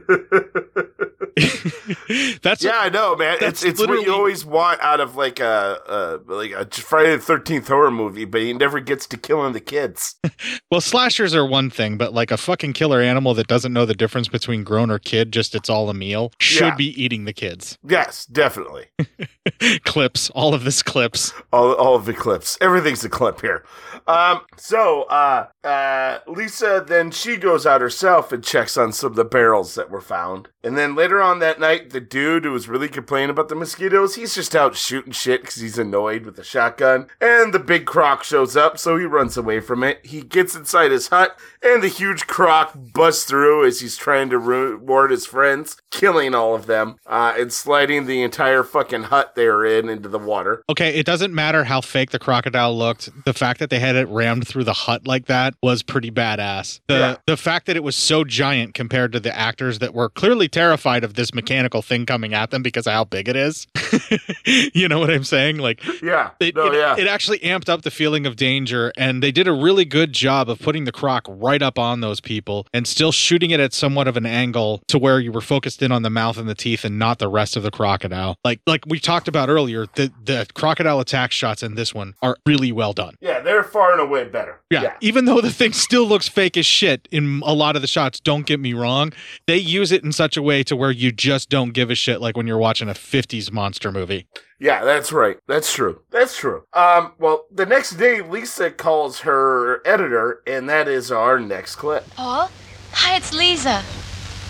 [2.44, 3.38] that's yeah, I know, man.
[3.42, 5.80] It's it's what you always want out of like a,
[6.28, 9.60] a like a Friday the Thirteenth horror movie, but he never gets to killing the
[9.62, 10.16] kids.
[10.72, 13.94] Well, slashers are one thing, but like a fucking killer animal that doesn't know the
[13.94, 16.76] difference between grown or kid, just it's all a meal, should Yeah.
[16.76, 17.78] be eating the kids.
[17.88, 18.88] yes, definitely.
[19.86, 21.32] clips, all of this clips.
[21.54, 22.58] All all of the clips.
[22.60, 23.64] Everything's a clip here.
[24.08, 24.42] Um.
[24.58, 29.24] So, uh, uh, Lisa then she goes out herself and checks on some of the
[29.26, 32.88] barrels that were found, and then later on that night, the dude who was really
[32.88, 37.08] complaining about the mosquitoes, he's just out shooting shit because he's annoyed with the shotgun,
[37.22, 40.00] and the big croc shows up, so he runs away from it.
[40.06, 44.40] He gets inside his hut, and the huge croc busts through as he's trying to
[44.40, 49.64] reward his friends, killing all of them, uh, and sliding the entire fucking hut they're
[49.64, 50.64] in into the water.
[50.70, 53.10] Okay, it doesn't matter how fake the crocodile looked.
[53.26, 56.80] The fact that they had it rammed through the hut like that was pretty badass.
[56.88, 57.16] The Yeah.
[57.28, 61.04] the fact that it was so giant compared to the actors that were clearly terrified
[61.04, 63.68] of this mechanical thing coming at them because of how big it is.
[64.74, 65.58] you know what I'm saying?
[65.58, 66.32] Like Yeah.
[66.40, 66.96] it, no, it, yeah.
[66.98, 70.50] it actually amped up the feeling of danger and they did a really good job
[70.50, 74.08] of putting the croc right up on those people and still shooting it at somewhat
[74.08, 76.84] of an angle to where you were focused in on the mouth and the teeth
[76.84, 80.48] and not the rest of the crocodile like like we talked about earlier the the
[80.56, 84.26] crocodile attack shots in this one are really well done yeah, they're far and away
[84.26, 84.60] better.
[84.70, 87.88] yeah, even though the thing still looks fake as shit in a lot of the
[87.88, 89.14] shots, don't get me wrong,
[89.48, 92.22] they use it in such a way to where you just don't give a shit
[92.22, 94.28] like when you're watching a 50s monster movie.
[94.60, 95.38] Yeah, that's right.
[95.48, 96.02] That's true.
[96.10, 96.64] That's true.
[96.74, 102.10] Um, well, the next day, Lisa calls her editor, and that is our next clip.
[102.12, 102.50] Paul?
[102.94, 103.84] Hi, it's Lisa.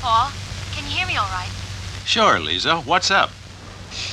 [0.01, 0.29] Paul,
[0.73, 1.51] can you hear me all right?
[2.05, 2.77] Sure, Lisa.
[2.77, 3.31] What's up?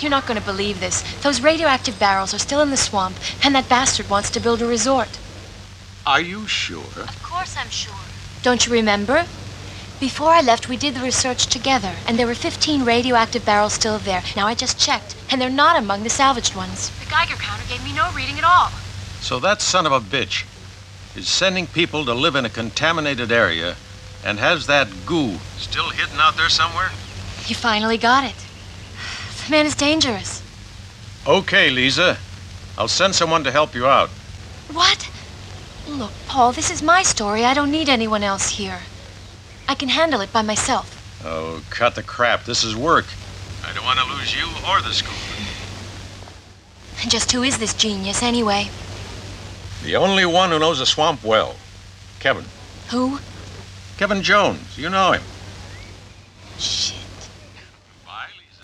[0.00, 1.02] You're not going to believe this.
[1.22, 4.66] Those radioactive barrels are still in the swamp, and that bastard wants to build a
[4.66, 5.18] resort.
[6.06, 7.02] Are you sure?
[7.02, 7.94] Of course I'm sure.
[8.42, 9.26] Don't you remember?
[10.00, 13.98] Before I left, we did the research together, and there were 15 radioactive barrels still
[13.98, 14.22] there.
[14.36, 16.90] Now I just checked, and they're not among the salvaged ones.
[17.00, 18.70] The Geiger counter gave me no reading at all.
[19.20, 20.44] So that son of a bitch
[21.16, 23.76] is sending people to live in a contaminated area
[24.24, 26.90] and has that goo still hidden out there somewhere?
[27.46, 28.36] You finally got it.
[29.44, 30.42] The man is dangerous.
[31.26, 32.18] Okay, Lisa.
[32.78, 34.08] I'll send someone to help you out.
[34.72, 35.10] What?
[35.88, 37.44] Look, Paul, this is my story.
[37.44, 38.80] I don't need anyone else here.
[39.68, 40.96] I can handle it by myself.
[41.24, 42.44] Oh, cut the crap.
[42.44, 43.06] This is work.
[43.64, 45.14] I don't want to lose you or the school.
[47.02, 48.70] And just who is this genius, anyway?
[49.82, 51.56] The only one who knows the swamp well.
[52.18, 52.44] Kevin.
[52.90, 53.18] Who?
[54.00, 54.78] Kevin Jones.
[54.78, 55.22] You know him.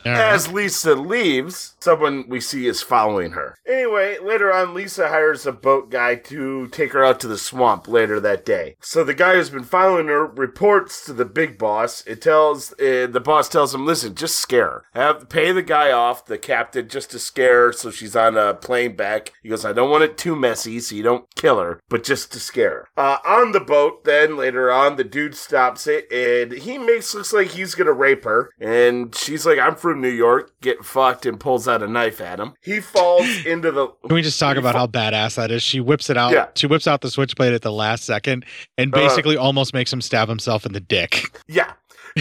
[0.07, 3.57] As Lisa leaves, someone we see is following her.
[3.65, 7.87] Anyway, later on, Lisa hires a boat guy to take her out to the swamp
[7.87, 8.75] later that day.
[8.81, 12.05] So the guy who's been following her reports to the big boss.
[12.05, 14.85] It tells uh, the boss tells him, "Listen, just scare her.
[14.95, 18.55] Have pay the guy off, the captain, just to scare her, so she's on a
[18.55, 21.81] plane back." He goes, "I don't want it too messy, so you don't kill her,
[21.89, 25.87] but just to scare her." Uh, on the boat, then later on, the dude stops
[25.87, 30.01] it and he makes looks like he's gonna rape her, and she's like, "I'm from
[30.01, 32.55] New York, get fucked," and pulls out a knife at him.
[32.63, 33.89] He falls into the.
[34.07, 35.63] Can we just talk about how badass that is?
[35.63, 36.33] She whips it out.
[36.33, 36.47] Yeah.
[36.55, 38.45] She whips out the switchblade at the last second
[38.79, 41.39] and Uh, basically almost makes him stab himself in the dick.
[41.49, 41.73] Yeah.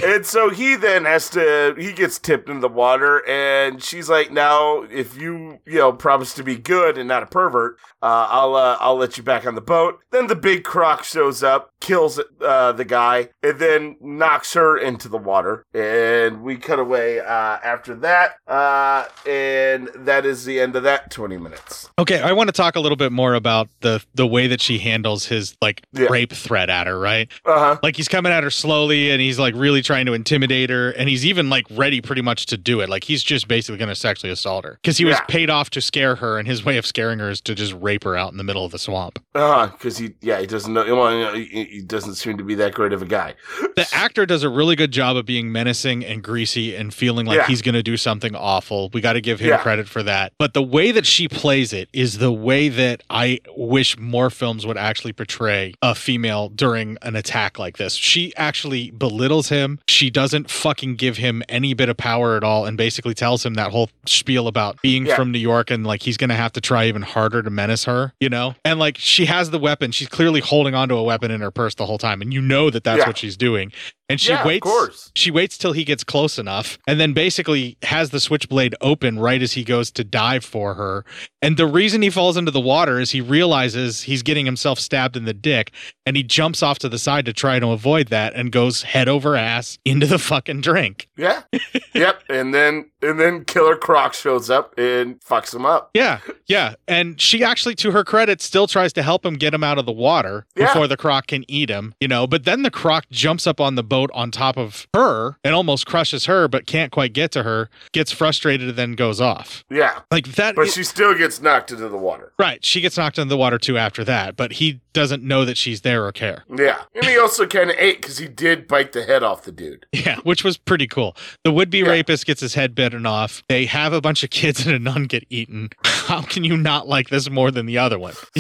[0.04, 4.30] and so he then has to he gets tipped in the water and she's like
[4.30, 8.56] now if you you know promise to be good and not a pervert uh, i'll
[8.56, 12.20] uh, i'll let you back on the boat then the big croc shows up kills
[12.42, 17.24] uh, the guy and then knocks her into the water and we cut away uh,
[17.64, 22.48] after that uh, and that is the end of that 20 minutes Okay, I want
[22.50, 25.82] to talk a little bit more about the the way that she handles his like
[25.94, 27.30] rape threat at her, right?
[27.46, 27.78] Uh-huh.
[27.82, 31.08] Like he's coming at her slowly and he's like really trying to intimidate her and
[31.08, 32.90] he's even like ready pretty much to do it.
[32.90, 35.26] Like he's just basically going to sexually assault her cuz he was Yeah.
[35.30, 38.04] paid off to scare her and his way of scaring her is to just rape
[38.04, 39.20] her out in the middle of the swamp.
[39.36, 42.44] uh because he yeah he doesn't know well, you know, he, he doesn't seem to
[42.44, 43.34] be that great of a guy
[43.76, 47.38] The actor does a really good job of being menacing and greasy and feeling like
[47.40, 47.48] Yeah.
[47.48, 48.90] he's going to do something awful.
[48.94, 49.58] We got to give him Yeah.
[49.58, 50.32] credit for that.
[50.40, 54.66] But the way that she plays it is the way that I wish more films
[54.66, 57.96] would actually portray a female during an attack like this.
[57.96, 59.80] She actually belittles him.
[59.90, 63.56] She doesn't fucking give him any bit of power at all and basically tells him
[63.56, 65.16] that whole spiel about being Yeah.
[65.18, 67.84] from New York and like he's going to have to try even harder to menace
[67.84, 68.56] her, you know?
[68.64, 69.92] And like she has the weapon.
[69.92, 72.70] She's clearly holding onto a weapon in her purse the whole time and you know
[72.70, 73.08] that that's Yeah.
[73.08, 73.72] what she's doing.
[74.08, 75.12] And she Yeah, of waits course.
[75.16, 79.42] she waits till he gets close enough and then basically has the switchblade open right
[79.42, 81.04] as he goes to dive for her.
[81.42, 85.16] And the reason he falls into the water is he realizes he's getting himself stabbed
[85.18, 85.72] in the dick
[86.06, 89.08] and he jumps off to the side to try to avoid that and goes head
[89.10, 91.08] over ass into the fucking drink.
[91.18, 91.42] Yeah.
[91.94, 92.22] yep.
[92.30, 95.92] And then and then Killer Croc shows up and fucks him up.
[95.94, 96.74] Yeah, yeah.
[96.88, 99.86] And she actually, to her credit, still tries to help him get him out of
[99.86, 100.68] the water Yeah.
[100.68, 102.26] before the croc can eat him, you know.
[102.26, 105.86] But then the croc jumps up on the boat on top of her and almost
[105.86, 109.64] crushes her, but can't quite get to her, gets frustrated, and then goes off.
[109.70, 110.02] Yeah.
[110.12, 110.56] Like that.
[110.56, 112.32] But she still gets knocked into the water.
[112.38, 112.64] Right.
[112.64, 115.82] She gets knocked into the water too after that, but he doesn't know that she's
[115.82, 116.44] there or care.
[116.58, 116.82] Yeah.
[116.96, 119.86] And he also kind of ate because he did bite the head off the dude.
[120.06, 121.16] Yeah, which was pretty cool.
[121.44, 123.42] The would be rapist gets his head bitten off.
[123.50, 125.70] They have a bunch of kids and a nun get eaten.
[125.84, 128.14] How can you not like this more than the other one?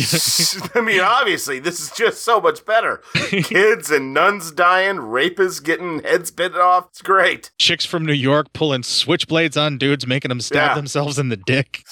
[0.76, 3.02] I mean, obviously, this is just so much better.
[3.30, 6.88] Kids and nuns dying, rapists getting heads bitten off.
[6.92, 7.50] It's great.
[7.58, 10.76] Chicks from New York pulling switchblades on dudes, making them stab Yeah.
[10.76, 11.84] themselves in the dick.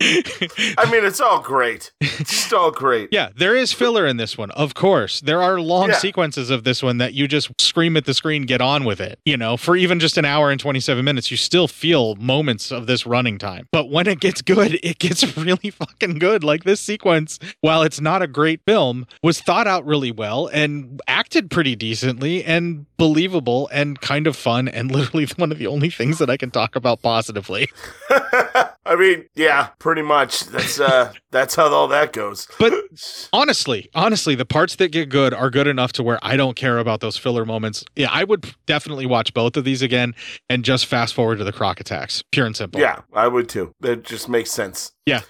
[0.00, 1.92] I mean, it's all great.
[2.00, 3.08] It's just all great.
[3.10, 5.18] Yeah, there is filler in this one, of course.
[5.22, 5.96] There are long Yeah.
[5.96, 9.18] sequences of this one that you just scream at the screen, get on with it.
[9.24, 12.86] You know, for even just an hour and 27 minutes, you still feel moments of
[12.86, 13.66] this running time.
[13.72, 16.44] But when it gets good, it gets really fucking good.
[16.44, 21.00] Like this sequence, while it's not a great film, was thought out really well and
[21.08, 25.88] acted pretty decently and believable and kind of fun and literally one of the only
[25.88, 27.70] things that I can talk about positively.
[28.88, 30.46] I mean, yeah, pretty much.
[30.46, 32.48] That's uh, that's how all that goes.
[32.58, 32.72] But
[33.32, 36.78] honestly, honestly, the parts that get good are good enough to where I don't care
[36.78, 37.84] about those filler moments.
[37.96, 40.14] Yeah, I would definitely watch both of these again
[40.48, 42.80] and just fast forward to the croc attacks, pure and simple.
[42.80, 43.72] Yeah, I would too.
[43.80, 44.92] That just makes sense.
[45.08, 45.22] Yeah.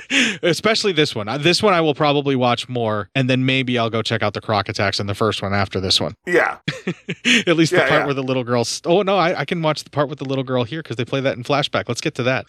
[0.42, 1.28] Especially this one.
[1.28, 4.32] Uh, This one I will probably watch more, and then maybe I'll go check out
[4.32, 6.14] the croc attacks in the first one after this one.
[6.26, 6.58] Yeah.
[7.46, 8.04] At least the part yeah.
[8.06, 8.64] where the little girl.
[8.64, 10.96] St- oh, no, I, I can watch the part with the little girl here because
[10.96, 11.84] they play that in flashback.
[11.88, 12.46] Let's get to that.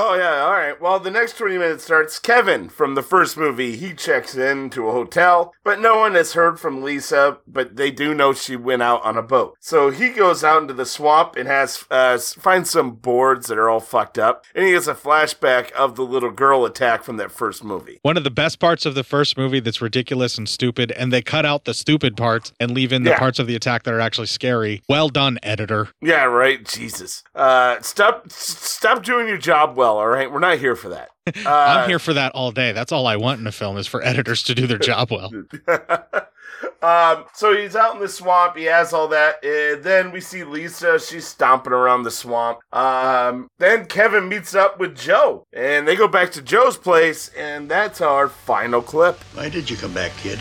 [0.00, 0.80] Oh yeah, all right.
[0.80, 3.76] Well, the next 20 minutes starts Kevin from the first movie.
[3.76, 7.90] He checks in to a hotel, but no one has heard from Lisa, but they
[7.90, 9.56] do know she went out on a boat.
[9.58, 13.68] So he goes out into the swamp and has uh finds some boards that are
[13.68, 17.32] all fucked up, and he gets a flashback of the little girl attack from that
[17.32, 17.98] first movie.
[18.02, 21.22] One of the best parts of the first movie that's ridiculous and stupid, and they
[21.22, 23.18] cut out the stupid parts and leave in the Yeah.
[23.18, 24.80] parts of the attack that are actually scary.
[24.88, 25.88] Well done, editor.
[26.00, 26.64] Yeah, right.
[26.64, 27.24] Jesus.
[27.34, 29.87] Uh, stop, stop doing your job well.
[29.88, 29.98] Well.
[29.98, 31.10] All right, we're not here for that.
[31.26, 32.72] Uh, I'm here for that all day.
[32.72, 35.32] That's all I want in a film is for editors to do their job well.
[36.82, 38.56] um, so he's out in the swamp.
[38.56, 39.44] He has all that.
[39.44, 40.98] And then we see Lisa.
[40.98, 42.60] She's stomping around the swamp.
[42.72, 47.70] Um, then Kevin meets up with Joe, and they go back to Joe's place, and
[47.70, 49.22] that's our final clip.
[49.34, 50.38] Why did you come back, kid?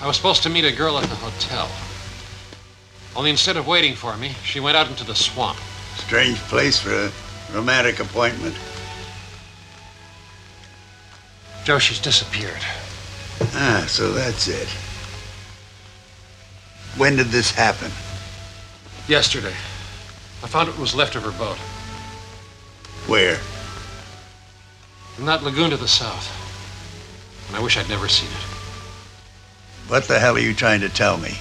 [0.00, 1.70] I was supposed to meet a girl at the hotel.
[3.14, 5.58] Only instead of waiting for me, she went out into the swamp.
[5.96, 7.10] Strange place for a
[7.52, 8.56] romantic appointment.
[11.64, 12.60] Joe, she's disappeared.
[13.54, 14.68] Ah, so that's it.
[16.96, 17.90] When did this happen?
[19.08, 19.54] Yesterday.
[20.42, 21.56] I found what was left of her boat.
[23.06, 23.38] Where?
[25.18, 26.28] In that lagoon to the south.
[27.48, 28.44] And I wish I'd never seen it.
[29.88, 31.38] What the hell are you trying to tell me?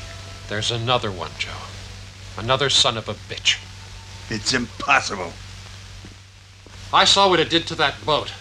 [0.50, 1.52] There's another one, Joe.
[2.38, 3.58] Another son of a bitch.
[4.30, 5.34] It's impossible.
[6.94, 8.32] I saw what it did to that boat.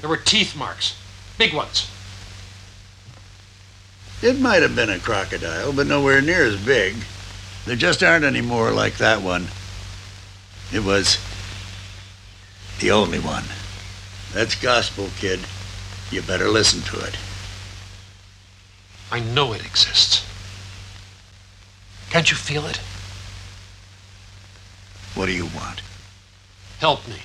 [0.00, 0.96] There were teeth marks.
[1.36, 1.90] Big ones.
[4.22, 6.96] It might have been a crocodile, but nowhere near as big.
[7.66, 9.48] There just aren't any more like that one.
[10.72, 11.18] It was
[12.80, 13.44] the only one.
[14.32, 15.40] That's gospel, kid.
[16.10, 17.18] You better listen to it.
[19.10, 20.24] I know it exists.
[22.10, 22.78] Can't you feel it?
[25.14, 25.82] What do you want?
[26.78, 27.16] Help me.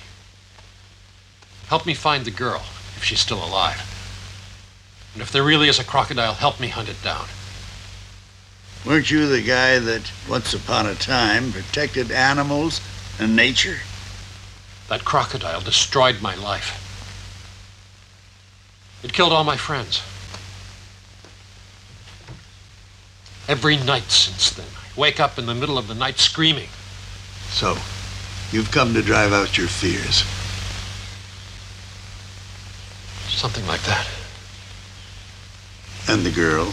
[1.72, 2.60] Help me find the girl,
[2.98, 3.80] if she's still alive.
[5.14, 7.28] And if there really is a crocodile, help me hunt it down.
[8.84, 12.82] Weren't you the guy that, once upon a time, protected animals
[13.18, 13.78] and nature?
[14.90, 16.76] That crocodile destroyed my life.
[19.02, 20.02] It killed all my friends.
[23.48, 26.68] Every night since then, I wake up in the middle of the night screaming.
[27.48, 27.78] So,
[28.50, 30.22] you've come to drive out your fears.
[33.42, 34.08] Something like that.
[36.08, 36.72] And the girl?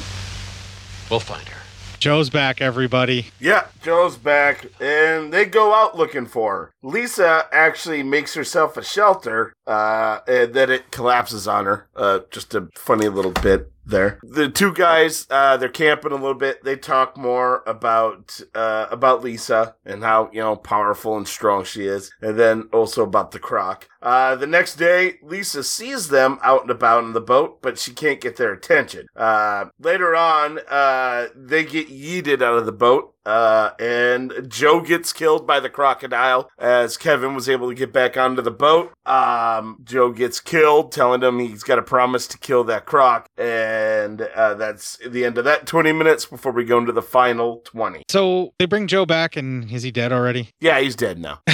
[1.10, 1.62] We'll find her.
[1.98, 3.26] Joe's back, everybody.
[3.40, 6.74] Yeah, Joe's back, and they go out looking for her.
[6.84, 11.90] Lisa actually makes herself a shelter, uh, and then it collapses on her.
[11.96, 14.20] Uh, just a funny little bit there.
[14.24, 16.64] The two guys, uh, they're camping a little bit.
[16.64, 21.88] They talk more about, uh, about Lisa and how, you know, powerful and strong she
[21.88, 22.12] is.
[22.22, 23.90] And then also about the croc.
[24.02, 27.92] Uh, the next day, Lisa sees them out and about in the boat, but she
[27.92, 29.08] can't get their attention.
[29.16, 33.16] Uh, later on, uh, they get yeeted out of the boat.
[33.26, 38.18] Uh, and Joe gets killed by the crocodile as Kevin was able to get back
[38.18, 38.92] onto the boat.
[39.06, 43.28] Um, Joe gets killed, telling him he's got a promise to kill that croc.
[43.38, 47.58] And, uh, that's the end of that 20 minutes before we go into the final
[47.66, 48.04] 20.
[48.10, 50.50] So they bring Joe back, and is he dead already?
[50.60, 51.42] Yeah, he's dead now.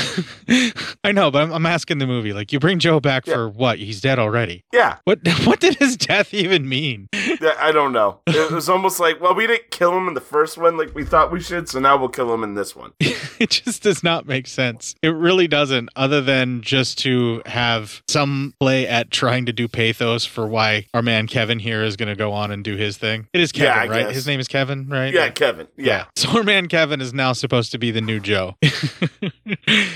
[1.04, 2.32] I know, but I'm, I'm asking the movie.
[2.36, 3.80] Like, you bring Joe back for what?
[3.80, 4.64] He's dead already.
[4.74, 4.98] Yeah.
[5.06, 7.08] What What did his death even mean?
[7.42, 8.20] Yeah, I don't know.
[8.28, 11.04] It was almost like, well, we didn't kill him in the first one like we
[11.06, 12.94] thought we should, so now we'll kill him in this one.
[13.00, 14.96] it just does not make sense.
[15.02, 20.26] It really doesn't, other than just to have some play at trying to do pathos
[20.26, 23.28] for why our man Kevin here is going to go on and do his thing.
[23.34, 24.06] It is Kevin, I right?
[24.06, 24.16] guess.
[24.16, 25.14] His name is Kevin, right?
[25.14, 25.68] Yeah, Kevin.
[25.78, 26.06] Yeah.
[26.16, 28.56] So our man Kevin is now supposed to be the new Joe.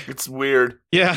[0.06, 0.78] It's weird.
[0.92, 1.16] Yeah.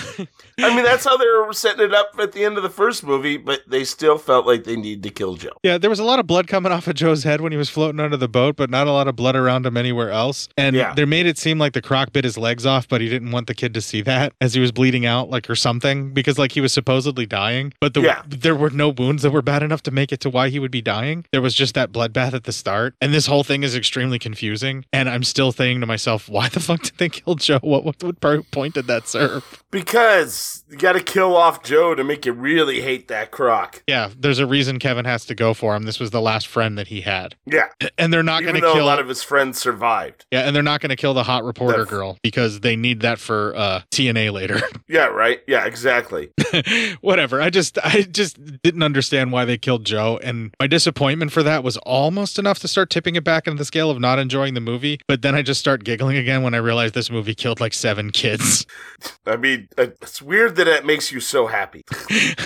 [0.60, 3.04] I mean, that's how they were setting it up at the end of the first
[3.04, 5.54] movie, but they still felt like they needed to kill Joe.
[5.64, 7.70] Yeah, there was a lot of blood coming off of Joe's head when he was
[7.70, 10.47] floating under the boat, but not a lot of blood around him anywhere else.
[10.57, 10.93] And Yeah.
[10.93, 13.47] they made it seem like the croc bit his legs off, but he didn't want
[13.47, 16.51] the kid to see that as he was bleeding out, like or something, because like
[16.53, 17.74] he was supposedly dying.
[17.80, 18.22] But the, Yeah.
[18.28, 20.72] there were no wounds that were bad enough to make it to why he would
[20.72, 21.26] be dying.
[21.32, 24.86] There was just that bloodbath at the start, and this whole thing is extremely confusing.
[24.93, 27.59] And I'm still thinking to myself, why the fuck did they kill Joe?
[27.61, 29.43] What what, what point did that serve?
[29.72, 33.84] Because you got to kill off Joe to make you really hate that croc.
[33.88, 35.84] Yeah, there's a reason Kevin has to go for him.
[35.84, 37.36] This was the last friend that he had.
[37.45, 37.70] Yeah.
[37.97, 40.26] And they're not going to kill a lot of his friends survived.
[40.32, 42.99] Yeah, and they're not going to kill the hot reporter That's- girl because they need
[43.01, 44.60] that for uh, TNA later.
[44.89, 45.41] Yeah, right.
[45.47, 46.30] Yeah, exactly.
[47.01, 47.41] Whatever.
[47.41, 51.64] I just I just didn't understand why they killed Joe, and my disappointment for that
[51.64, 54.62] was almost enough to start tipping it back into the scale of not enjoying the
[54.62, 54.99] movie.
[55.08, 58.12] But then I just start giggling again when I realized this movie killed like seven
[58.12, 58.68] kids.
[59.26, 61.84] I mean, it's weird that it makes you so happy.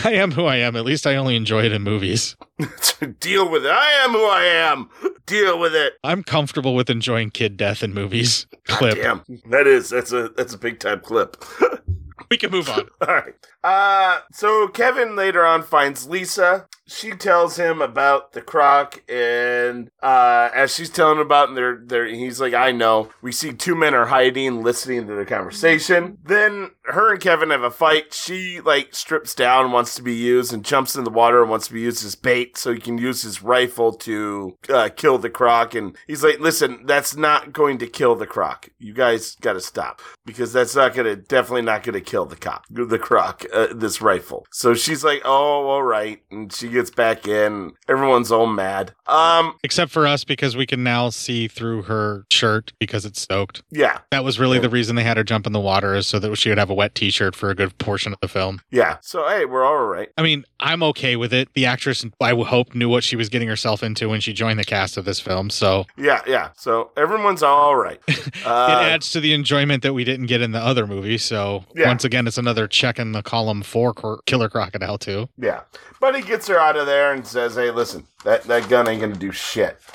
[0.05, 0.75] I am who I am.
[0.77, 2.37] At least I only enjoy it in movies.
[3.19, 3.71] Deal with it.
[3.71, 4.89] I am who I am.
[5.25, 5.93] Deal with it.
[6.03, 8.47] I'm comfortable with enjoying kid death in movies.
[8.65, 8.95] Clip.
[8.95, 11.37] Damn, that is that's a that's a big time clip.
[12.29, 12.89] We can move on.
[13.07, 13.33] All right.
[13.63, 16.67] Uh, so Kevin later on finds Lisa.
[16.87, 21.81] She tells him about the croc, and uh, as she's telling him about, and they're,
[21.83, 26.17] they're, he's like, "I know." We see two men are hiding, listening to the conversation.
[26.23, 28.13] Then her and Kevin have a fight.
[28.13, 31.67] She like strips down, wants to be used, and jumps in the water and wants
[31.67, 35.29] to be used as bait, so he can use his rifle to uh, kill the
[35.29, 35.75] croc.
[35.75, 38.69] And he's like, "Listen, that's not going to kill the croc.
[38.79, 42.63] You guys got to stop because that's not to, definitely not to kill the cop,
[42.69, 47.27] the croc, uh, this rifle." So she's like, "Oh, all right," and she gets back
[47.27, 47.73] in.
[47.89, 48.93] Everyone's all mad.
[49.07, 53.63] Um, Except for us because we can now see through her shirt because it's soaked.
[53.71, 56.19] yeah, That was really the reason they had her jump in the water is so
[56.19, 58.61] that she would have a wet t-shirt for a good portion of the film.
[58.71, 58.97] yeah.
[59.01, 60.09] So hey, we're all right.
[60.17, 61.49] I mean, I'm okay with it.
[61.53, 64.63] The actress, I hope, knew what she was getting herself into when she joined the
[64.65, 65.49] cast of this film.
[65.49, 66.49] So Yeah, yeah.
[66.57, 67.99] So everyone's all right.
[68.45, 71.17] Uh, it adds to the enjoyment that we didn't get in the other movie.
[71.17, 71.87] So Yeah.
[71.87, 75.27] once again, it's another check in the column for Cor- Killer Crocodile 2.
[75.37, 75.61] Yeah.
[75.99, 79.01] But he gets her out of there and says, Hey, listen, that, that gun ain't
[79.01, 79.79] gonna do shit.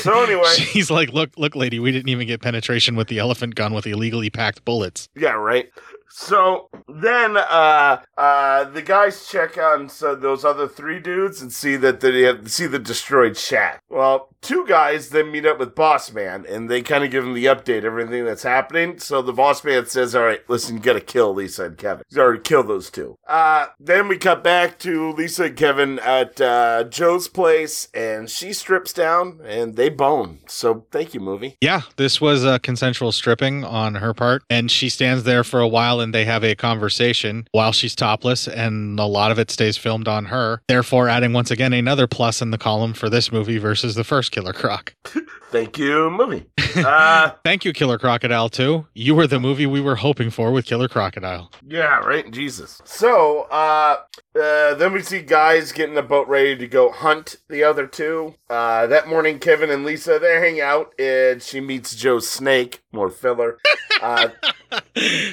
[0.00, 3.54] So anyway, He's like, look, look, lady, we didn't even get penetration with the elephant
[3.54, 5.10] gun with illegally packed bullets.
[5.14, 5.68] yeah, right.
[6.10, 11.76] So then uh uh the guys check on so those other three dudes and see
[11.76, 13.82] that they have, see the destroyed shack.
[13.88, 17.34] Well, two guys then meet up with Boss Man and they kind of give him
[17.34, 18.98] the update, everything that's happening.
[18.98, 22.04] So the Boss Man says, All right, listen, you gotta kill Lisa and Kevin.
[22.08, 23.16] He's already killed those two.
[23.26, 28.52] Uh then we cut back to Lisa and Kevin at uh Joe's place and she
[28.52, 30.40] strips down and they bone.
[30.48, 31.56] So thank you, movie.
[31.60, 35.68] Yeah, this was a consensual stripping on her part, and she stands there for a
[35.68, 39.76] while and they have a conversation while she's topless, and a lot of it stays
[39.76, 43.58] filmed on her, therefore adding once again another plus in the column for this movie
[43.58, 44.94] versus the first Killer Croc.
[45.50, 46.46] Thank you, movie.
[46.76, 48.86] Uh Thank you, Killer Crocodile 2.
[48.94, 51.50] You were the movie we were hoping for with Killer Crocodile.
[51.66, 52.30] Yeah, right.
[52.30, 52.80] Jesus.
[52.84, 53.96] So, uh,
[54.40, 58.36] uh, then we see guys getting the boat ready to go hunt the other two.
[58.48, 62.82] Uh, that morning, Kevin and Lisa they hang out, and she meets Joe's snake.
[62.92, 63.58] More filler.
[64.02, 64.28] Uh,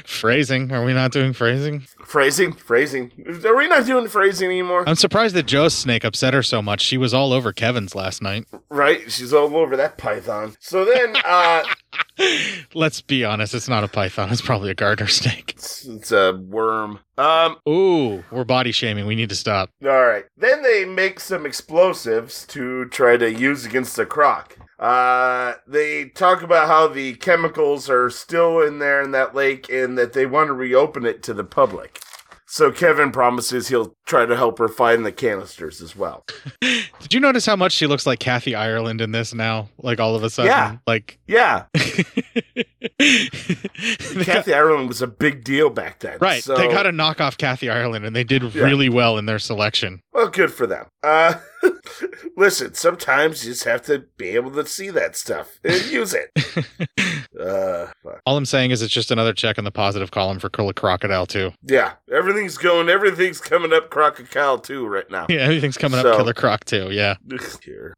[0.06, 0.72] Phrasing.
[0.74, 1.86] Are we not doing phrasing?
[2.04, 3.12] phrasing, phrasing.
[3.46, 4.84] Are we not doing phrasing anymore?
[4.88, 6.82] I'm surprised that Joe's snake upset her so much.
[6.82, 8.46] She was all over Kevin's last night.
[8.70, 9.10] Right?
[9.12, 10.56] She's all over that python.
[10.60, 11.64] So then, uh,
[12.74, 14.32] Let's be honest, it's not a python.
[14.32, 15.54] It's probably a garter snake.
[15.56, 17.00] it's, it's a worm.
[17.18, 19.06] Um, Ooh, we're body shaming.
[19.06, 19.70] We need to stop.
[19.84, 20.26] All right.
[20.38, 24.58] Then they make some explosives to try to use against the croc.
[24.80, 29.98] Uh, they talk about how the chemicals are still in there in that lake and
[29.98, 32.00] that they want to reopen it to the public.
[32.50, 36.24] So Kevin promises he'll try to help her find the canisters as well.
[36.62, 39.68] Did you notice how much she looks like Kathy Ireland in this now?
[39.80, 40.78] Like all of a sudden, Yeah.
[40.88, 41.66] like Yeah.
[44.24, 46.18] Kathy Ireland was a big deal back then.
[46.22, 46.42] right.
[46.44, 48.64] So, They got to knock off Kathy Ireland, and they did Yeah.
[48.64, 50.02] really well in their selection.
[50.14, 50.86] well, good for them.
[51.04, 51.34] Uh,
[52.38, 56.30] listen, sometimes you just have to be able to see that stuff and use it.
[57.40, 58.22] uh, fuck.
[58.26, 61.26] All I'm saying is it's just another check in the positive column for Killer Crocodile
[61.26, 61.52] 2.
[61.64, 65.26] Yeah, everything's going, everything's coming up Crocodile 2 right now.
[65.30, 66.90] Yeah, everything's coming So- up Killer Croc 2.
[66.92, 67.16] Yeah.
[67.64, 67.96] Here.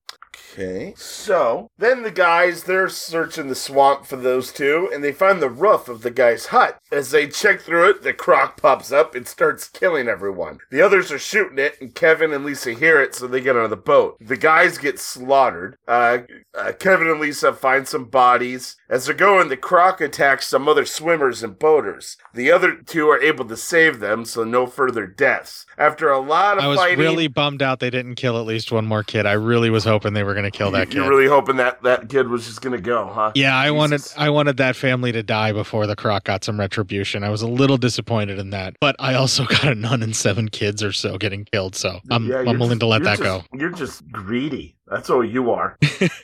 [0.54, 0.94] Okay.
[0.98, 5.50] So then the guys they're searching the swamp for those two, and they find the
[5.50, 6.80] roof of the guy's hut.
[6.92, 10.60] As they check through it, the croc pops up and starts killing everyone.
[10.72, 13.70] The others are shooting it, and Kevin and Lisa hear it, so they get on
[13.70, 14.18] the boat.
[14.20, 15.78] The guys get slaughtered.
[15.88, 16.20] Uh,
[16.58, 18.76] uh, Kevin and Lisa find some bodies.
[18.90, 22.18] As they're going, the croc attacks some other swimmers and boaters.
[22.34, 25.66] The other two are able to save them, so no further deaths.
[25.78, 28.72] After a lot of I was fighting, really bummed out they didn't kill at least
[28.72, 29.26] one more kid.
[29.26, 30.96] I really was hoping they were going to kill that kid.
[30.98, 33.32] You're really hoping that that kid was just gonna go, huh?
[33.36, 33.78] yeah, I Jesus.
[33.78, 37.24] wanted I wanted that family to die before the croc got some retribution.
[37.24, 40.50] I was a little disappointed in that, but I also got a nun and seven
[40.50, 41.76] kids or so getting killed.
[41.76, 43.44] So I'm Yeah, I'm willing just- to let that go.
[43.54, 44.76] You're just greedy.
[44.90, 45.78] That's all you are.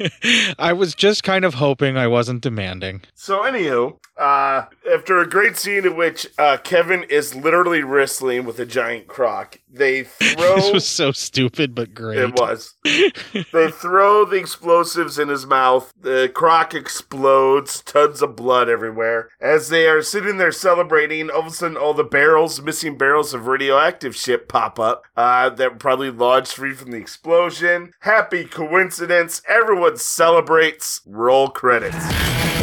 [0.59, 3.01] I was just kind of hoping I wasn't demanding.
[3.13, 8.59] So, anywho, uh, after a great scene in which uh, Kevin is literally wrestling with
[8.59, 10.55] a giant croc, they throw.
[10.55, 12.19] This was so stupid but great.
[12.19, 12.75] It was.
[12.83, 15.93] they throw the explosives in his mouth.
[15.99, 19.29] The croc explodes, tons of blood everywhere.
[19.41, 23.33] As they are sitting there celebrating, all of a sudden, all the barrels, missing barrels
[23.33, 27.93] of radioactive shit pop up uh, that probably lodged free from the explosion.
[27.99, 29.41] Happy coincidence.
[29.47, 31.01] Everyone celebrates.
[31.05, 32.54] Roll credits.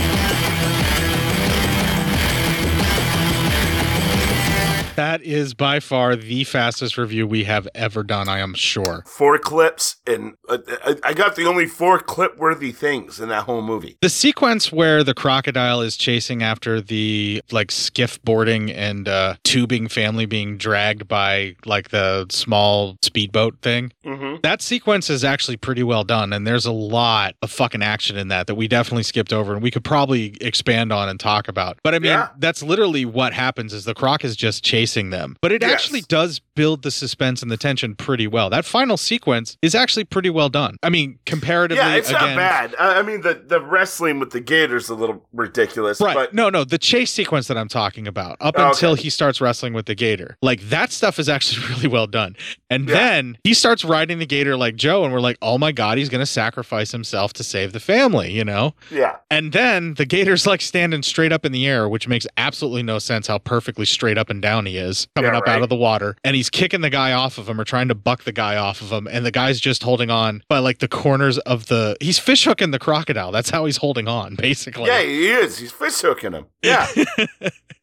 [4.97, 9.05] That is by far the fastest review we have ever done, I am sure.
[9.07, 13.45] Four clips, and uh, I, I got the only four clip worthy things in that
[13.45, 13.97] whole movie.
[14.03, 19.89] The sequence where the crocodile is chasing after the like skiff boarding and uh, tubing
[19.89, 23.93] family being dragged by like the small speedboat thing.
[24.05, 24.41] Mm-hmm.
[24.43, 28.29] That sequence is actually pretty well done, and there's a lot of fucking action in
[28.29, 31.79] that that we definitely skipped over, and we could probably expand on and talk about.
[31.83, 32.29] But I mean, Yeah.
[32.39, 35.73] that's literally what happens: is the croc is just chasing them, but it Yes.
[35.73, 38.51] actually does build the suspense and the tension pretty well.
[38.51, 40.77] That final sequence is actually pretty well done.
[40.83, 42.75] I mean, comparatively, Yeah, it's again, not bad.
[42.79, 46.15] I, mean, the, the wrestling with the gators a little ridiculous, Right.
[46.15, 49.03] but no, no, the chase sequence that I'm talking about, up Oh, until okay.
[49.03, 50.37] he starts wrestling with the gator.
[50.43, 52.37] Like that stuff is actually really well done.
[52.71, 52.95] And Yeah.
[52.95, 56.09] then he starts riding the gator like Joe, and we're like, oh my God, he's
[56.09, 58.75] going to sacrifice himself to save the family, you know?
[58.91, 62.83] yeah, And then the gator's like standing straight up in the air, which makes absolutely
[62.83, 65.69] no sense how perfectly straight up and down he is coming Yeah, up out of
[65.69, 66.17] the water.
[66.25, 68.81] And he's kicking the guy off of him or trying to buck the guy off
[68.81, 69.07] of him.
[69.11, 71.97] And the guy's just holding on by like the corners of the.
[72.01, 73.33] He's fish hooking the crocodile.
[73.33, 74.87] That's how he's holding on, basically.
[74.87, 75.59] yeah, he is.
[75.59, 76.47] He's fish hooking him.
[76.65, 76.87] Yeah,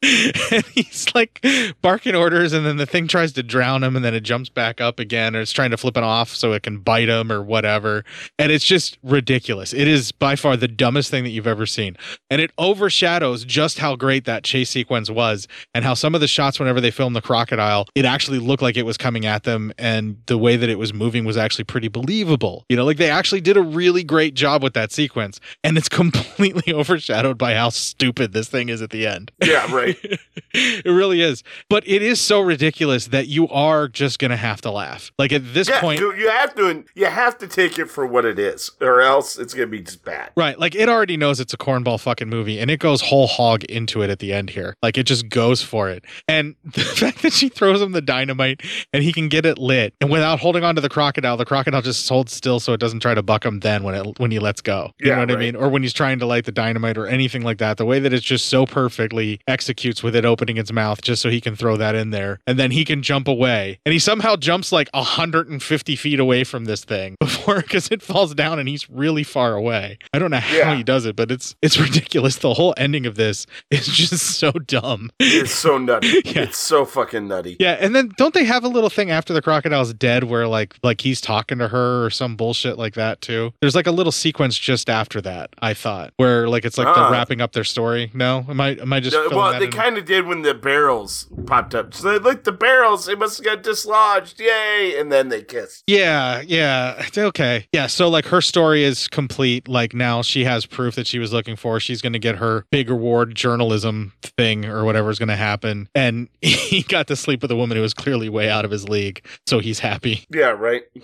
[0.01, 1.45] and he's like
[1.81, 4.79] barking orders, and then the thing tries to drown him, and then it jumps back
[4.79, 7.41] up again, or it's trying to flip it off so it can bite him or
[7.43, 8.05] whatever.
[8.37, 9.73] And it's just ridiculous.
[9.73, 11.97] It is by far the dumbest thing that you've ever seen.
[12.29, 16.27] And it overshadows just how great that chase sequence was, and how some of the
[16.29, 19.71] shots, whenever they filmed the crocodile, it actually looked like it was coming at them,
[19.77, 22.65] and the way that it was moving was actually pretty believable.
[22.69, 25.89] You know, like they actually did a really great job with that sequence, and it's
[25.99, 29.31] completely overshadowed by how stupid this thing is at the end.
[29.43, 29.97] yeah, right.
[30.53, 31.43] it really is.
[31.69, 35.11] But it is so ridiculous that you are just going to have to laugh.
[35.17, 36.83] Like at this yeah, point, you, you have to.
[36.95, 40.03] You have to take it for what it is, or else it's gonna be just
[40.03, 40.31] bad.
[40.35, 40.57] Right.
[40.59, 44.01] Like it already knows it's a cornball fucking movie and it goes whole hog into
[44.01, 44.75] it at the end here.
[44.81, 46.05] Like it just goes for it.
[46.27, 48.61] And the fact that she throws him the dynamite
[48.93, 51.81] and he can get it lit and without holding on to the crocodile, the crocodile
[51.81, 54.39] just holds still so it doesn't try to buck him then when it when he
[54.39, 54.91] lets go.
[54.99, 55.55] You Yeah, know what I mean?
[55.55, 57.77] Or when he's trying to light the dynamite or anything like that.
[57.77, 61.29] The way that it's just so perfectly executes with it opening its mouth just so
[61.29, 62.39] he can throw that in there.
[62.47, 63.79] And then he can jump away.
[63.85, 68.33] And he somehow jumps like 150 feet away from this thing before because it falls
[68.35, 69.97] down and he's really far away.
[70.13, 70.75] I don't know how Yeah.
[70.75, 72.37] he does it, but it's it's ridiculous.
[72.37, 75.11] The whole ending of this is just so dumb.
[75.19, 76.07] It's so nutty.
[76.29, 76.43] Yeah.
[76.43, 77.57] It's so fucking nutty.
[77.59, 80.75] Yeah, and then don't they have a little thing after the crocodile's dead where like
[80.83, 83.53] like he's talking to her or some bullshit like that too?
[83.61, 86.93] There's like a little sequence just after that, I thought, where like it's like Ah.
[86.93, 88.11] they're wrapping up their story.
[88.13, 88.45] No?
[88.49, 91.73] Am I am I just No, well, they kind of did when the barrels popped
[91.75, 91.93] up.
[91.93, 94.39] So they like the barrels, they must have got dislodged.
[94.39, 94.95] Yay!
[94.99, 95.83] And then they kissed.
[95.87, 97.05] Yeah, yeah.
[97.17, 97.67] Okay.
[97.71, 97.87] Yeah.
[97.87, 99.67] So, like, her story is complete.
[99.67, 101.79] Like, now she has proof that she was looking for.
[101.79, 105.89] She's going to get her big reward journalism thing or whatever is going to happen.
[105.95, 106.27] And
[106.69, 109.25] he got to sleep with a woman who was clearly way out of his league.
[109.47, 110.25] So he's happy.
[110.29, 110.83] Yeah, right.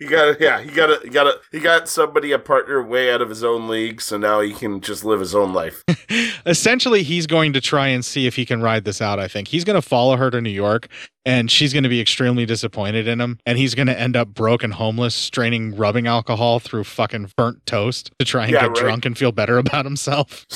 [0.00, 3.12] You got yeah, he got a he got a he got somebody a partner way
[3.12, 5.84] out of his own league, so now he can just live his own life.
[6.46, 9.18] Essentially, he's going to try and see if he can ride this out.
[9.18, 10.88] I think he's going to follow her to New York.
[11.26, 13.38] And she's going to be extremely disappointed in him.
[13.44, 17.66] And he's going to end up broke and homeless, straining rubbing alcohol through fucking burnt
[17.66, 18.76] toast to try and Yeah, get right.
[18.76, 20.46] drunk and feel better about himself.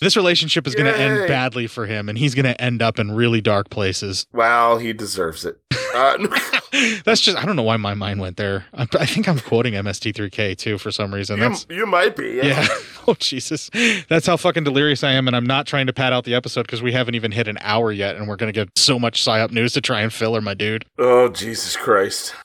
[0.00, 2.98] This relationship is going to end badly for him, and he's going to end up
[2.98, 4.26] in really dark places.
[4.32, 5.58] Well, he deserves it.
[5.94, 6.18] Uh,
[7.04, 8.66] That's just, I don't know why my mind went there.
[8.74, 11.38] I, I think I'm quoting MST3K too for some reason.
[11.38, 12.32] you, That's, you might be.
[12.36, 12.44] Yeah.
[12.44, 12.68] yeah.
[13.08, 13.70] Oh, Jesus.
[14.08, 15.28] That's how fucking delirious I am.
[15.28, 17.56] And I'm not trying to pad out the episode because we haven't even hit an
[17.60, 20.34] hour yet, and we're going to get so much PSYOP news to try and fill
[20.34, 20.84] her, my dude.
[20.98, 22.34] Oh Jesus Christ!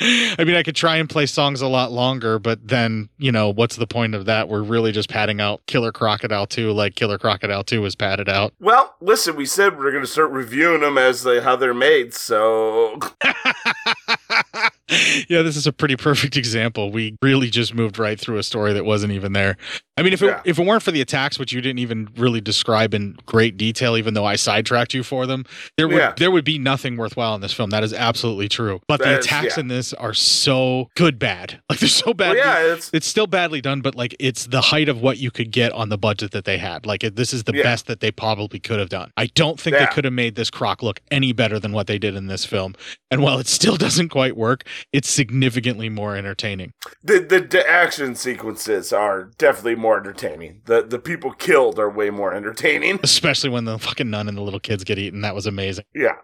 [0.00, 3.50] I mean, I could try and play songs a lot longer, but then, you know,
[3.50, 4.48] what's the point of that?
[4.48, 8.52] We're really just padding out Killer Crocodile 2 like Killer Crocodile 2 was padded out.
[8.60, 12.14] Well, listen, we said we're going to start reviewing them as they how they're made.
[12.14, 12.98] So
[15.28, 16.90] yeah, this is a pretty perfect example.
[16.90, 19.56] We really just moved right through a story that wasn't even there.
[20.02, 20.40] I mean, if it, Yeah.
[20.44, 23.96] if it weren't for the attacks, which you didn't even really describe in great detail,
[23.96, 25.44] even though I sidetracked you for them,
[25.76, 26.12] there would Yeah.
[26.16, 27.70] there would be nothing worthwhile in this film.
[27.70, 28.80] That is absolutely true.
[28.88, 29.60] But the That is- attacks yeah.
[29.60, 31.60] in this are so good, bad.
[31.70, 32.36] Like they're so bad.
[32.36, 32.36] Well,
[32.66, 35.50] yeah, it's it's still badly done, but like it's the height of what you could
[35.52, 36.84] get on the budget that they had.
[36.84, 39.10] Like it, this is the best that they probably could have done.
[39.16, 41.98] I don't think they could have made this croc look any better than what they
[41.98, 42.74] did in this film.
[43.10, 46.72] And while it still doesn't quite work, it's significantly more entertaining.
[47.02, 50.62] the, the the action sequences are definitely more entertaining.
[50.66, 53.00] The the people killed are way more entertaining.
[53.02, 55.20] Especially when the fucking nun and the little kids get eaten.
[55.22, 55.84] That was amazing.
[55.94, 56.16] Yeah.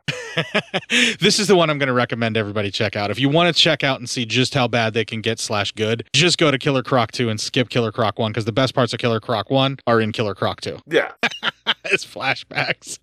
[1.21, 3.11] this is the one I'm going to recommend everybody check out.
[3.11, 5.73] If you want to check out and see just how bad they can get slash
[5.73, 8.75] good, just go to Killer Croc 2 and skip Killer Croc 1 because the best
[8.75, 10.79] parts of Killer Croc 1 are in Killer Croc 2.
[10.87, 11.11] Yeah.
[11.91, 13.03] It's flashbacks.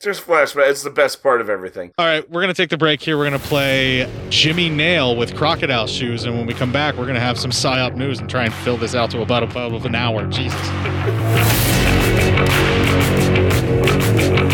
[0.00, 0.70] Just flashback.
[0.70, 1.92] It's the best part of everything.
[1.98, 3.18] All right, we're going to take the break here.
[3.18, 6.24] We're going to play Jimmy Nail with crocodile shoes.
[6.24, 8.54] And when we come back, we're going to have some PSYOP news and try and
[8.54, 10.26] fill this out to about a about of an hour.
[10.28, 10.58] Jesus.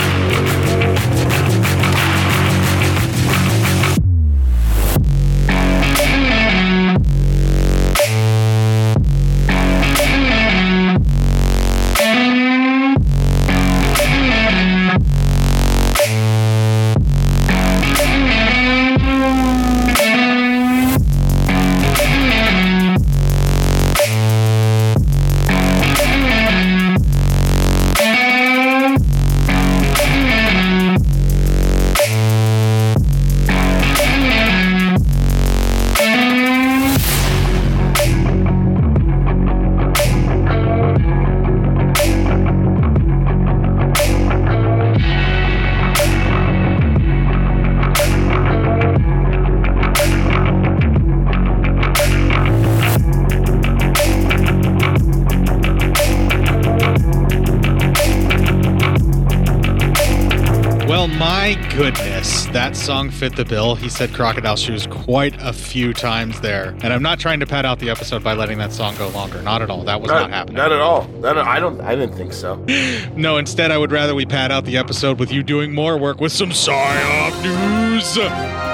[62.78, 63.74] song fit the bill.
[63.74, 66.76] He said crocodile shoes quite a few times there.
[66.82, 69.42] And I'm not trying to pad out the episode by letting that song go longer.
[69.42, 69.84] Not at all.
[69.84, 70.56] That was not, happening.
[70.56, 71.06] Not at all.
[71.08, 71.80] Not, I don't.
[71.80, 72.64] I didn't think so.
[73.16, 76.20] No, instead, I would rather we pad out the episode with you doing more work
[76.20, 78.67] with some PSYOP news.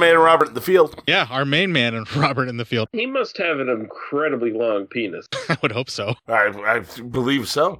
[0.00, 1.00] Man Robert in the field.
[1.06, 2.88] Yeah, our main man and Robert in the field.
[2.92, 5.28] He must have an incredibly long penis.
[5.48, 6.14] I would hope so.
[6.26, 7.78] I, I believe so.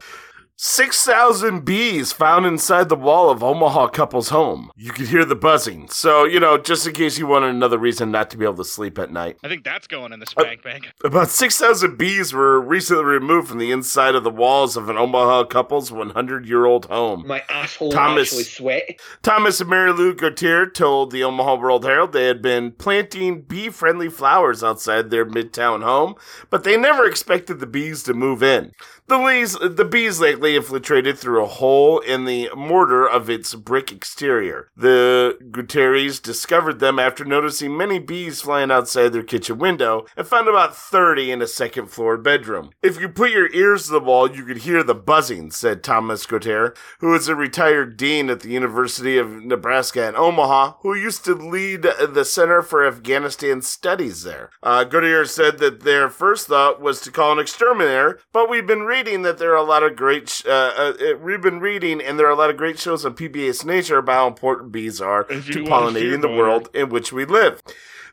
[0.62, 4.70] 6,000 bees found inside the wall of Omaha couple's home.
[4.76, 5.88] You could hear the buzzing.
[5.88, 8.64] So, you know, just in case you wanted another reason not to be able to
[8.66, 9.38] sleep at night.
[9.42, 10.92] I think that's going in the uh, spank bank.
[11.02, 15.44] About 6,000 bees were recently removed from the inside of the walls of an Omaha
[15.44, 17.26] couple's 100 year old home.
[17.26, 19.00] My asshole Thomas- actually sweat.
[19.22, 23.70] Thomas and Mary Lou Gouttierre told the Omaha World Herald they had been planting bee
[23.70, 26.16] friendly flowers outside their midtown home,
[26.50, 28.72] but they never expected the bees to move in.
[29.10, 33.90] The, leaves, the bees lately infiltrated through a hole in the mortar of its brick
[33.90, 34.68] exterior.
[34.76, 40.46] The Gutierrez discovered them after noticing many bees flying outside their kitchen window and found
[40.46, 42.70] about 30 in a second floor bedroom.
[42.84, 46.24] If you put your ears to the wall, you could hear the buzzing, said Thomas
[46.24, 51.24] Gouttierre, who is a retired dean at the University of Nebraska in Omaha, who used
[51.24, 54.50] to lead the Center for Afghanistan Studies there.
[54.62, 58.82] Uh, Gouttierre said that their first thought was to call an exterminator, but we've been
[58.82, 62.00] reading that there are a lot of great, sh- uh, uh, uh, we've been reading
[62.02, 65.00] and there are a lot of great shows on PBS Nature about how important bees
[65.00, 66.36] are to you want a pollinating the boner.
[66.42, 67.62] world in which we live.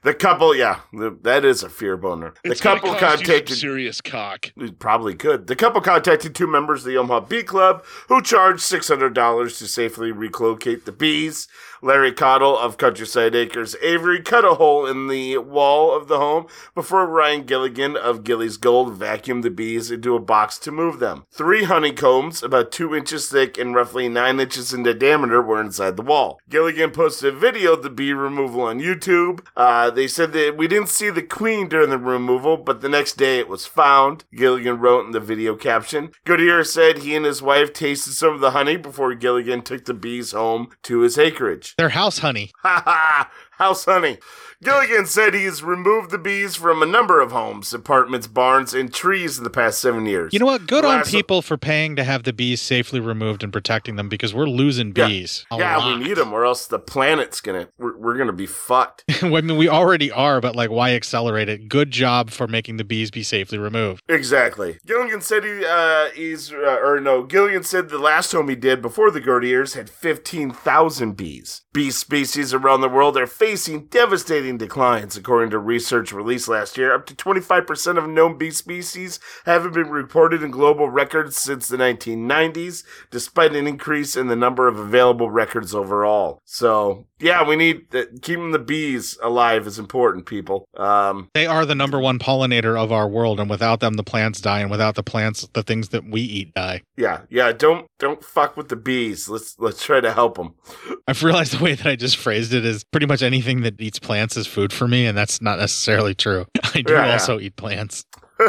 [0.03, 2.33] The couple, yeah, th- that is a fear boner.
[2.43, 4.51] The It's couple cost you some contacted serious cock.
[4.79, 5.47] Probably could.
[5.47, 10.11] The couple contacted two members of the Omaha Bee Club who charged $600 to safely
[10.11, 11.47] relocate the bees.
[11.82, 16.47] Larry Cottle of Countryside Acres Apiary cut a hole in the wall of the home
[16.73, 21.25] before Ryan Gilligan of Gilly's Gold vacuumed the bees into a box to move them.
[21.32, 26.01] Three honeycombs, about two inches thick and roughly nine inches in diameter, were inside the
[26.01, 26.39] wall.
[26.49, 29.45] Gilligan posted a video of the bee removal on YouTube.
[29.55, 33.13] Uh, they said that we didn't see the queen during the removal, but the next
[33.17, 34.23] day it was found.
[34.36, 36.11] Gilligan wrote in the video caption.
[36.25, 39.93] Goodyear said he and his wife tasted some of the honey before Gilligan took the
[39.93, 41.66] bees home to his acreage.
[41.78, 42.51] Their house honey.
[42.63, 43.32] Ha ha!
[43.51, 44.18] House honey.
[44.63, 49.37] Gilligan said he's removed the bees from a number of homes, apartments, barns, and trees
[49.37, 50.33] in the past seven years.
[50.33, 50.65] You know what?
[50.65, 54.33] Good on people for paying to have the bees safely removed and protecting them because
[54.33, 55.45] we're losing bees.
[55.51, 59.03] a yeah, we need them, or else the planet's gonna we're, we're gonna be fucked.
[59.21, 61.69] I mean, we already are, but like, why accelerate it?
[61.69, 64.01] Good job for making the bees be safely removed.
[64.09, 64.79] Exactly.
[64.87, 67.21] Gilligan said he uh, he's uh, or no.
[67.21, 71.61] Gilligan said the last home he did before the Gordiers had fifteen thousand bees.
[71.73, 76.93] Bee species around the world are facing devastating declines, according to research released last year.
[76.93, 81.35] Up to twenty five percent of known bee species haven't been reported in global records
[81.35, 86.39] since the nineteen nineties, despite an increase in the number of available records overall.
[86.45, 90.68] So yeah, we need uh, keeping the bees alive is important, people.
[90.78, 94.39] Um, They are the number one pollinator of our world, and without them, the plants
[94.41, 96.82] die, and without the plants, the things that we eat die.
[96.95, 97.51] Yeah, yeah.
[97.51, 99.28] Don't don't fuck with the bees.
[99.30, 100.53] Let's let's try to help them.
[101.07, 103.99] I've realized the way that I just phrased it is pretty much anything that eats
[103.99, 106.45] plants is food for me, and that's not necessarily true.
[106.76, 107.11] I do Yeah, yeah.
[107.13, 108.05] also eat plants.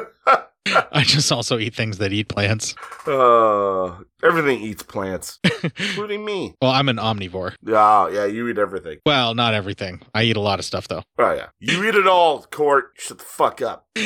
[0.92, 2.74] I just also eat things that eat plants.
[3.06, 5.38] Uh, Everything eats plants,
[5.78, 6.54] including me.
[6.62, 7.54] Well, I'm an omnivore.
[7.64, 8.98] Yeah, yeah, you eat everything.
[9.06, 10.00] Well, not everything.
[10.14, 11.02] I eat a lot of stuff though.
[11.18, 12.42] Oh yeah, you eat it all.
[12.42, 13.86] Court, shut the fuck up.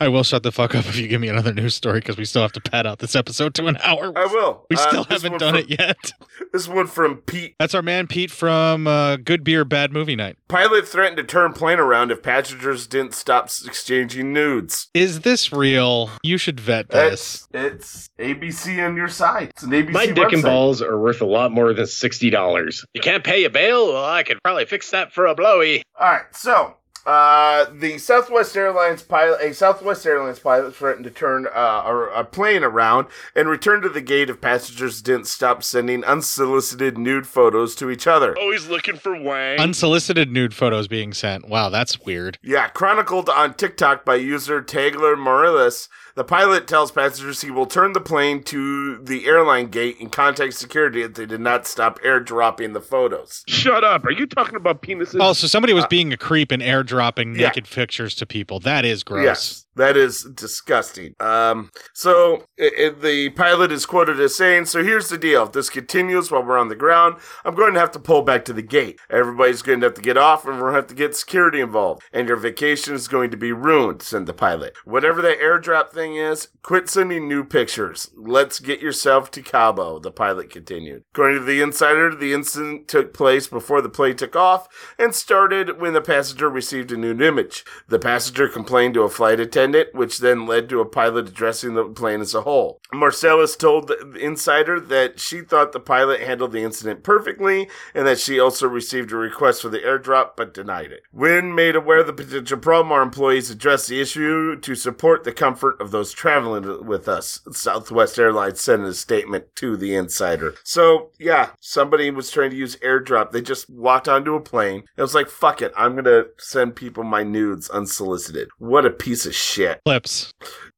[0.00, 2.24] I will shut the fuck up if you give me another news story because we
[2.24, 4.12] still have to pad out this episode to an hour.
[4.16, 4.66] I will.
[4.70, 6.12] We Uh, still this haven't done from- it yet.
[6.52, 7.54] This one from Pete.
[7.58, 10.36] That's our man Pete from uh, Good Beer Bad Movie Night.
[10.48, 14.88] Pilot threatened to turn plane around if passengers didn't stop exchanging nudes.
[14.94, 16.10] Is this real?
[16.22, 17.48] You should vet this.
[17.52, 19.50] It's, it's ABC on your side.
[19.50, 22.84] It's an ABC My dick and balls are worth a lot more than sixty dollars.
[22.94, 23.92] You can't pay a bail?
[23.92, 25.82] Well, I could probably fix that for a blowy.
[25.98, 26.76] All right, so
[27.06, 32.24] uh, the Southwest Airlines pilot, a Southwest Airlines pilot, threatened to turn uh, a, a
[32.24, 37.74] plane around and return to the gate if passengers didn't stop sending unsolicited nude photos
[37.74, 38.38] to each other.
[38.38, 39.58] Always looking for Wang.
[39.58, 41.48] Unsolicited nude photos being sent.
[41.48, 42.38] Wow, that's weird.
[42.42, 47.92] Yeah, chronicled on TikTok by user Tagler Morales, the pilot tells passengers he will turn
[47.92, 52.72] the plane to the airline gate and contact security if they did not stop airdropping
[52.72, 53.42] the photos.
[53.48, 54.04] Shut up.
[54.04, 55.18] Are you talking about penises?
[55.20, 57.48] Oh, so somebody was uh, being a creep and airdropping yeah.
[57.48, 58.60] naked pictures to people.
[58.60, 59.24] That is gross.
[59.24, 61.14] Yes, that is disgusting.
[61.20, 65.52] Um, so i i- the pilot is quoted as saying, "So here's the deal: if
[65.52, 68.52] this continues while we're on the ground, I'm going to have to pull back to
[68.52, 69.00] the gate.
[69.10, 71.60] Everybody's going to have to get off, and we're going to have to get security
[71.60, 74.76] involved, and your vacation is going to be ruined." Said the pilot.
[74.84, 78.10] Whatever that airdrop thing is, quit sending new pictures.
[78.16, 79.98] Let's get yourself to Cabo.
[79.98, 81.02] The pilot continued.
[81.12, 84.68] According to the insider, the incident took place before the plane took off
[84.98, 87.64] and started when the passenger received a nude image.
[87.88, 91.84] The passenger complained to a flight attendant, which then led to a pilot addressing the
[91.84, 92.80] plane as a whole.
[92.92, 98.18] Marcellus told the insider that she thought the pilot handled the incident perfectly and that
[98.18, 101.02] she also received a request for the airdrop but denied it.
[101.10, 105.32] When made aware of the potential problem, our employees addressed the issue to support the
[105.32, 107.40] comfort of those traveling with us.
[107.52, 110.54] Southwest Airlines sent a statement to the insider.
[110.62, 113.30] So, yeah, somebody was trying to use airdrop.
[113.30, 114.84] They just walked onto a plane.
[114.96, 118.48] It was like, fuck it, I'm going to send people my nudes unsolicited.
[118.58, 119.53] What a piece of shit.
[119.84, 120.32] Clips.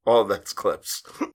[0.06, 1.02] Oh, that's clips.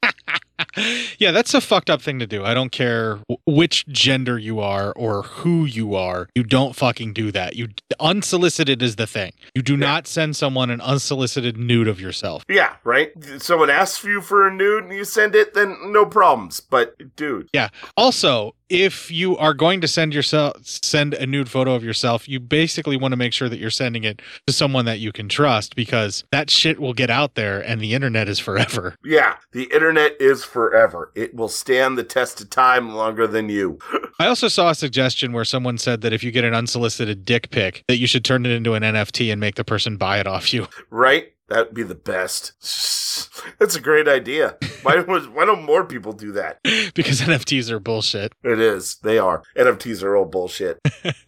[1.19, 2.45] Yeah, that's a fucked up thing to do.
[2.45, 6.29] I don't care w- which gender you are or who you are.
[6.35, 7.55] You don't fucking do that.
[7.55, 7.69] You
[7.99, 9.33] unsolicited is the thing.
[9.53, 12.45] You do not send someone an unsolicited nude of yourself.
[12.47, 13.11] Yeah, right?
[13.39, 16.59] Someone asks you for a nude and you send it, then no problems.
[16.61, 17.49] But, dude.
[17.53, 17.69] Yeah.
[17.97, 22.39] Also, if you are going to send yourself send a nude photo of yourself, you
[22.39, 25.75] basically want to make sure that you're sending it to someone that you can trust
[25.75, 28.95] because that shit will get out there and the internet is forever.
[29.11, 31.11] Yeah, the internet is forever.
[31.15, 33.77] It will stand the test of time longer than you.
[34.19, 37.49] I also saw a suggestion where someone said that if you get an unsolicited dick
[37.49, 40.27] pic, that you should turn it into an NFT and make the person buy it
[40.27, 40.67] off you.
[40.91, 41.33] right?
[41.51, 42.53] That'd be the best.
[43.59, 44.55] That's a great idea.
[44.83, 46.59] Why, was, why don't more people do that?
[46.93, 48.31] because NFTs are bullshit.
[48.43, 48.95] It is.
[49.03, 49.43] They are.
[49.57, 50.79] NFTs are all bullshit.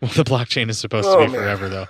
[0.00, 1.40] Well, the blockchain is supposed Oh, to be man.
[1.40, 1.86] forever, though.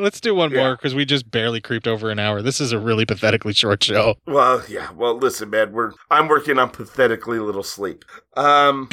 [0.00, 2.42] Let's do one more because we just barely creeped over an hour.
[2.42, 4.16] This is a really pathetically short show.
[4.26, 4.90] Well, yeah.
[4.92, 5.72] Well, listen, man.
[5.72, 8.04] We're I'm working on pathetically little sleep.
[8.36, 8.88] Um,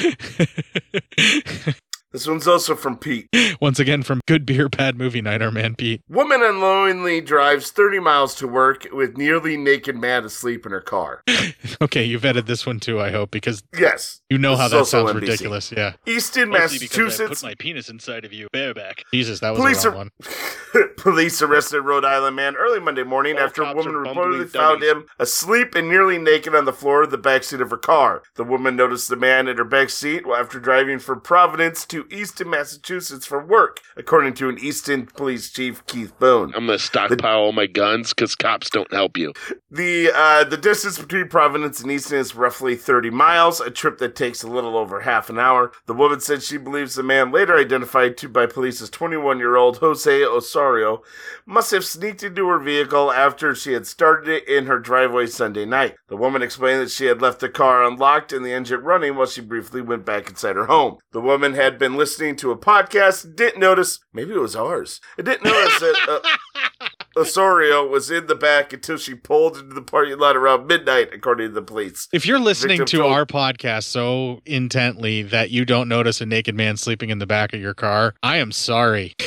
[2.13, 3.27] this one's also from Pete.
[3.61, 6.01] Once again, from Good Beer, Bad Movie Night, our man Pete.
[6.07, 11.21] Woman unknowingly drives 30 miles to work with nearly naked man asleep in her car.
[11.81, 14.21] Okay, you vetted this one too, I hope, because Yes.
[14.29, 15.15] you know how that sounds NBC.
[15.21, 15.71] ridiculous.
[15.71, 15.93] Yeah.
[16.05, 17.41] Easton, Mostly because I Massachusetts.
[17.41, 19.03] put my penis inside of you, bareback.
[19.13, 20.41] Jesus, that was Police a wrong are-
[20.81, 20.89] one.
[20.97, 25.75] Police arrested Rhode Island man early Monday morning after a woman reportedly found him asleep
[25.75, 28.23] and nearly naked on the floor of the backseat of her car.
[28.35, 32.49] The woman noticed the man in her back seat after driving from Providence to Easton,
[32.49, 36.53] Massachusetts for work, according to an Easton police chief, Keith Boone.
[36.55, 39.33] I'm gonna stockpile all my guns because cops don't help you.
[39.71, 44.15] The uh, the distance between Providence and Easton is roughly 30 miles, a trip that
[44.15, 45.71] takes a little over half an hour.
[45.85, 49.55] The woman said she believes the man, later identified to by police as 21 year
[49.55, 51.01] old Jose Osorio,
[51.45, 55.65] must have sneaked into her vehicle after she had started it in her driveway Sunday
[55.65, 55.95] night.
[56.07, 59.27] The woman explained that she had left the car unlocked and the engine running while
[59.27, 60.97] she briefly went back inside her home.
[61.11, 65.21] The woman had been listening to a podcast, didn't notice, maybe it was ours, I
[65.21, 66.21] didn't notice that.
[66.23, 71.09] Uh, Osorio was in the back until she pulled into the parking lot around midnight,
[71.13, 72.07] according to the police.
[72.11, 76.25] If you're listening Victim to told- our podcast so intently that you don't notice a
[76.25, 79.15] naked man sleeping in the back of your car, I am sorry.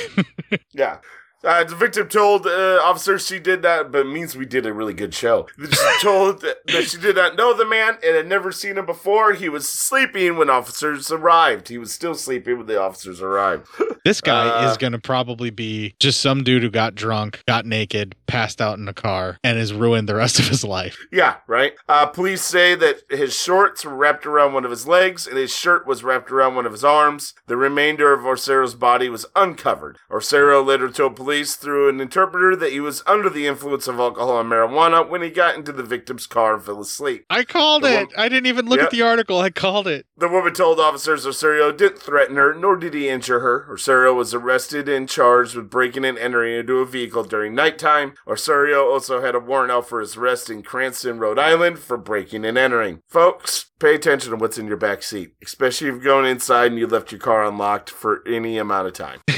[0.72, 0.98] Yeah.
[1.46, 4.72] Uh, the victim told uh, officers she did not, but it means we did a
[4.72, 5.46] really good show.
[5.58, 5.68] She
[6.02, 9.32] told that that she did not know the man and had never seen him before.
[9.32, 11.68] He was sleeping when officers arrived.
[11.68, 13.68] He was still sleeping when the officers arrived.
[14.04, 17.64] This guy Uh, is going to probably be just some dude who got drunk, got
[17.64, 20.98] naked, passed out in a car and has ruined the rest of his life.
[21.12, 21.74] Yeah, right.
[21.88, 25.54] Uh, police say that his shorts were wrapped around one of his legs and his
[25.54, 27.34] shirt was wrapped around one of his arms.
[27.46, 29.98] The remainder of Osorio's body was uncovered.
[30.10, 34.40] Orsero later told police through an interpreter that he was under the influence of alcohol
[34.40, 37.24] and marijuana when he got into the victim's car and fell asleep.
[37.30, 38.08] I called The it.
[38.16, 38.86] I didn't even look Yep.
[38.86, 39.38] at the article.
[39.40, 40.06] I called it.
[40.16, 43.66] The woman told officers Osorio didn't threaten her, nor did he injure her.
[43.70, 48.14] Osorio was arrested and charged with breaking and entering into a vehicle during nighttime.
[48.26, 52.44] Osorio also had a warrant out for his arrest in Cranston, Rhode Island for breaking
[52.44, 53.00] and entering.
[53.08, 56.78] Folks, pay attention to what's in your back seat, especially if you're going inside and
[56.78, 59.20] you left your car unlocked for any amount of time.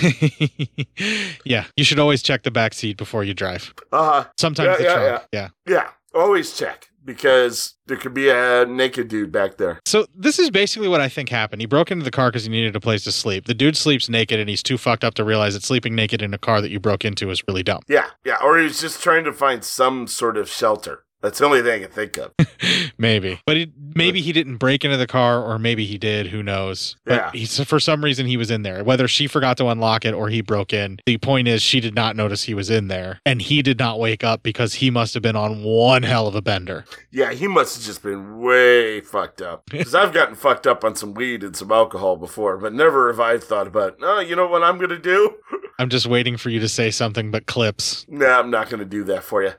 [1.44, 3.72] Yeah, you should always check the back seat before you drive.
[3.92, 4.24] Uh huh.
[4.36, 5.22] Sometimes yeah, the yeah, trunk.
[5.32, 5.48] yeah.
[5.66, 5.74] yeah.
[5.74, 5.88] Yeah,
[6.20, 9.80] always check because there could be a naked dude back there.
[9.86, 11.62] So this is basically what I think happened.
[11.62, 13.46] He broke into the car because he needed a place to sleep.
[13.46, 16.34] The dude sleeps naked and he's too fucked up to realize that sleeping naked in
[16.34, 17.80] a car that you broke into is really dumb.
[17.88, 21.06] Yeah, yeah, or he's just trying to find some sort of shelter.
[21.20, 22.32] That's the only thing I can think of.
[22.98, 26.26] Maybe, but he, maybe he didn't break into the car, or maybe he did.
[26.28, 26.96] Who knows?
[27.06, 27.26] Yeah.
[27.26, 28.82] But he's, for some reason he was in there.
[28.82, 31.94] Whether she forgot to unlock it or he broke in, the point is she did
[31.94, 35.14] not notice he was in there, and he did not wake up because he must
[35.14, 36.84] have been on one hell of a bender.
[37.12, 39.64] Yeah, he must have just been way fucked up.
[39.78, 43.20] Because I've gotten fucked up on some weed and some alcohol before, but never have
[43.20, 45.36] I thought about, oh, you know what I'm going to do?
[45.78, 48.04] I'm just waiting for you to say something but clips.
[48.08, 49.52] Nah, I'm not going to do that for you.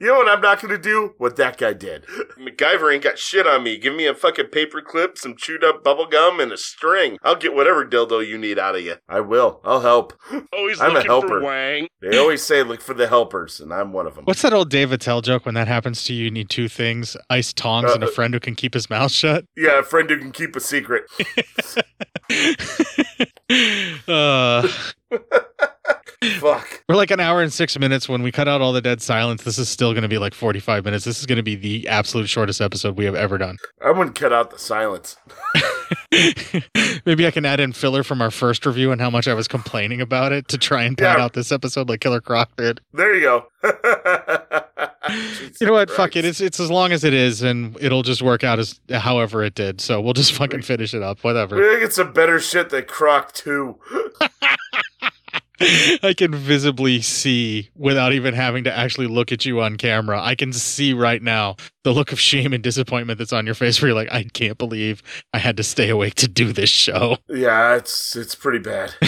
[0.00, 1.14] You know what I'm not going to do?
[1.18, 2.04] What that guy did.
[2.38, 3.76] MacGyver ain't got shit on me.
[3.78, 7.18] Give me a fucking paper clip, some chewed up bubble gum, and a string.
[7.22, 8.96] I'll get whatever dildo you need out of you.
[9.08, 9.60] I will.
[9.64, 10.12] I'll help.
[10.52, 11.28] Always I'm a helper.
[11.28, 11.88] for Wang.
[12.02, 14.24] They always say look for the helpers, and I'm one of them.
[14.24, 15.46] What's that old Dave Attell joke?
[15.46, 18.34] When that happens to you, you need two things: ice tongs and a Uh, friend
[18.34, 19.44] who can keep his mouth shut.
[19.56, 21.04] Yeah, a friend who can keep a secret.
[24.08, 24.68] Uh,
[26.40, 26.82] Fuck.
[26.88, 28.08] we're like an hour and six minutes.
[28.08, 30.34] When we cut out all the dead silence, this is still going to be like
[30.34, 31.04] 45 minutes.
[31.04, 33.58] This is going to be the absolute shortest episode we have ever done.
[33.84, 35.16] I wouldn't cut out the silence.
[37.06, 39.46] Maybe I can add in filler from our first review and how much I was
[39.46, 41.24] complaining about it to try and pad Yeah.
[41.24, 42.80] out this episode like Killer Croc did.
[42.92, 43.46] There you go.
[45.60, 45.88] You know what?
[45.88, 46.24] Fuck it.
[46.24, 49.54] It's it's as long as it is, and it'll just work out as however it
[49.54, 49.80] did.
[49.80, 51.22] So we'll just fucking finish it up.
[51.22, 51.54] Whatever.
[51.56, 53.78] We're gonna get some better shit than Croc 2.
[55.60, 60.20] I can visibly see without even having to actually look at you on camera.
[60.20, 63.80] I can see right now the look of shame and disappointment that's on your face
[63.80, 65.02] where you're like, I can't believe
[65.32, 67.18] I had to stay awake to do this show.
[67.28, 68.92] Yeah, it's it's pretty bad.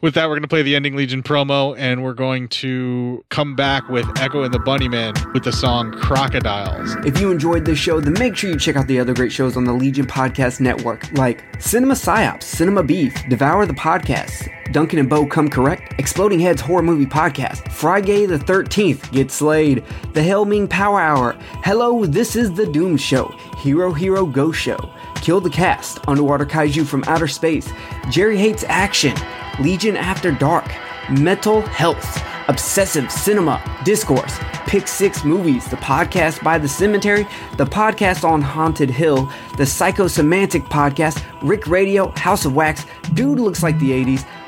[0.00, 3.54] with that, we're going to play the Ending Legion promo and we're going to come
[3.54, 6.96] back with Echo and the Bunnymen with the song Crocodiles.
[7.06, 9.56] If you enjoyed this show, then make sure you check out the other great shows
[9.56, 15.08] on the Legion Podcast Network, like Cinema Psyops, Cinema Beef, Devour the Podcast, Duncan and
[15.08, 20.68] Bo Come Correct, Exploding Heads Horror Movie Podcast, Friday the 13th, Get Slayed, The Helming
[20.68, 23.26] Power Hour, Hello, This is the Doom Show,
[23.58, 24.78] Hero Hero Go Show,
[25.16, 27.70] Kill the Cast, Underwater Kaiju from Outer Space,
[28.10, 29.14] Jerry Hates Action,
[29.60, 30.70] Legion After Dark,
[31.10, 37.26] Mental Health, Obsessive Cinema, Discourse, Pick Six Movies, the podcast by The Cemetery,
[37.56, 39.26] the podcast on Haunted Hill,
[39.56, 42.84] the Psychosemantic podcast, Rick Radio, House of Wax,
[43.14, 44.24] Dude Looks Like the 80s,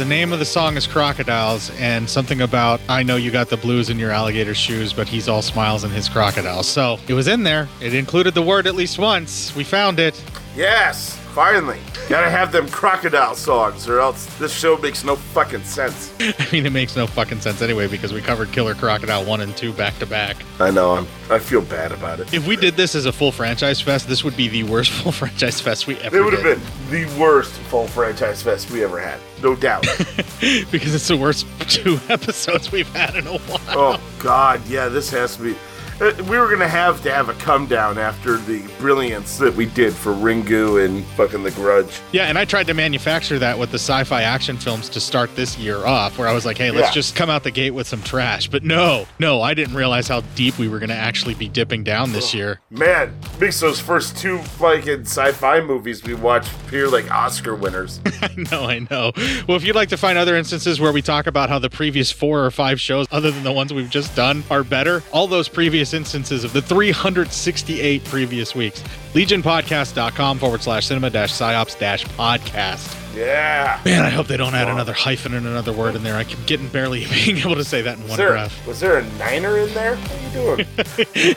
[0.00, 3.58] The name of the song is Crocodiles, and something about I know you got the
[3.58, 6.66] blues in your alligator shoes, but he's all smiles in his crocodiles.
[6.66, 7.68] So it was in there.
[7.82, 9.54] It included the word at least once.
[9.54, 10.18] We found it.
[10.56, 11.80] Yes, finally.
[12.10, 16.12] Gotta have them crocodile songs, or else this show makes no fucking sense.
[16.20, 19.56] I mean, it makes no fucking sense anyway because we covered Killer Crocodile 1 and
[19.56, 20.36] 2 back to back.
[20.58, 20.96] I know.
[20.96, 22.34] I'm, I feel bad about it.
[22.34, 25.12] If we did this as a full franchise fest, this would be the worst full
[25.12, 28.98] franchise fest we ever It would have been the worst full franchise fest we ever
[28.98, 29.82] had, no doubt.
[30.40, 33.60] because it's the worst two episodes we've had in a while.
[33.68, 35.56] oh God, yeah, this has to be.
[36.00, 39.66] Uh, We were gonna have to have a come down after the brilliance that we
[39.66, 42.00] did for Ringu and fucking The Grudge.
[42.12, 45.58] Yeah, and I tried to manufacture that with the sci-fi action films to start this
[45.58, 46.92] year off, where I was like, "Hey, let's Yeah.
[46.94, 50.22] just come out the gate with some trash." But no, no, I didn't realize how
[50.34, 52.60] deep we were going to actually be dipping down this year.
[52.70, 58.00] Man, makes those first two fucking sci-fi movies we watched appear like Oscar winners.
[58.22, 59.12] I know, I know.
[59.46, 62.10] Well, if you'd like to find other instances where we talk about how the previous
[62.12, 65.48] four or five shows, other than the ones we've just done, are better, all those
[65.48, 68.82] previous instances of the 368 previous weeks,
[69.14, 72.99] legionpodcast.com forward slash cinema dash psyops dash podcast.
[73.14, 73.80] Yeah.
[73.84, 76.16] Man, I hope they don't add another hyphen and another word in there.
[76.16, 78.66] I keep getting barely being able to say that in one there, breath.
[78.66, 79.96] was there a niner in there?
[79.96, 81.34] What are you doing?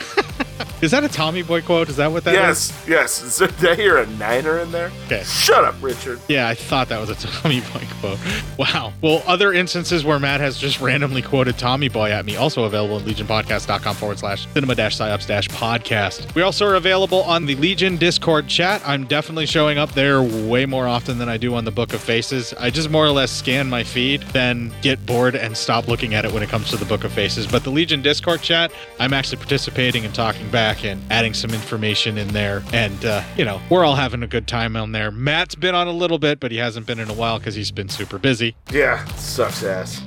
[0.82, 1.88] Is that a Tommy Boy quote?
[1.88, 2.70] Is that what that is?
[2.70, 3.22] yes, yes.
[3.22, 4.92] Is there, did I hear a niner in there?
[5.06, 5.22] Okay.
[5.24, 6.20] Shut up, Richard.
[6.28, 8.18] Yeah, I thought that was a Tommy Boy quote.
[8.58, 8.92] Wow.
[9.00, 12.98] Well, other instances where Matt has just randomly quoted Tommy Boy at me, also available
[12.98, 16.32] at legionpodcast.com forward slash cinema dash psyops dash podcast.
[16.34, 18.82] We also are available on the Legion Discord chat.
[18.86, 22.00] I'm definitely showing up there way more often than I do on the Book of
[22.00, 22.54] Faces.
[22.54, 26.24] I just more or less scan my feed, then get bored and stop looking at
[26.24, 27.46] it when it comes to the Book of Faces.
[27.46, 32.18] But the Legion Discord chat, I'm actually participating and talking back and adding some information
[32.18, 32.62] in there.
[32.72, 35.10] And, uh, you know, we're all having a good time on there.
[35.10, 37.70] Matt's been on a little bit, but he hasn't been in a while because he's
[37.70, 38.56] been super busy.
[38.70, 40.02] Yeah, sucks ass.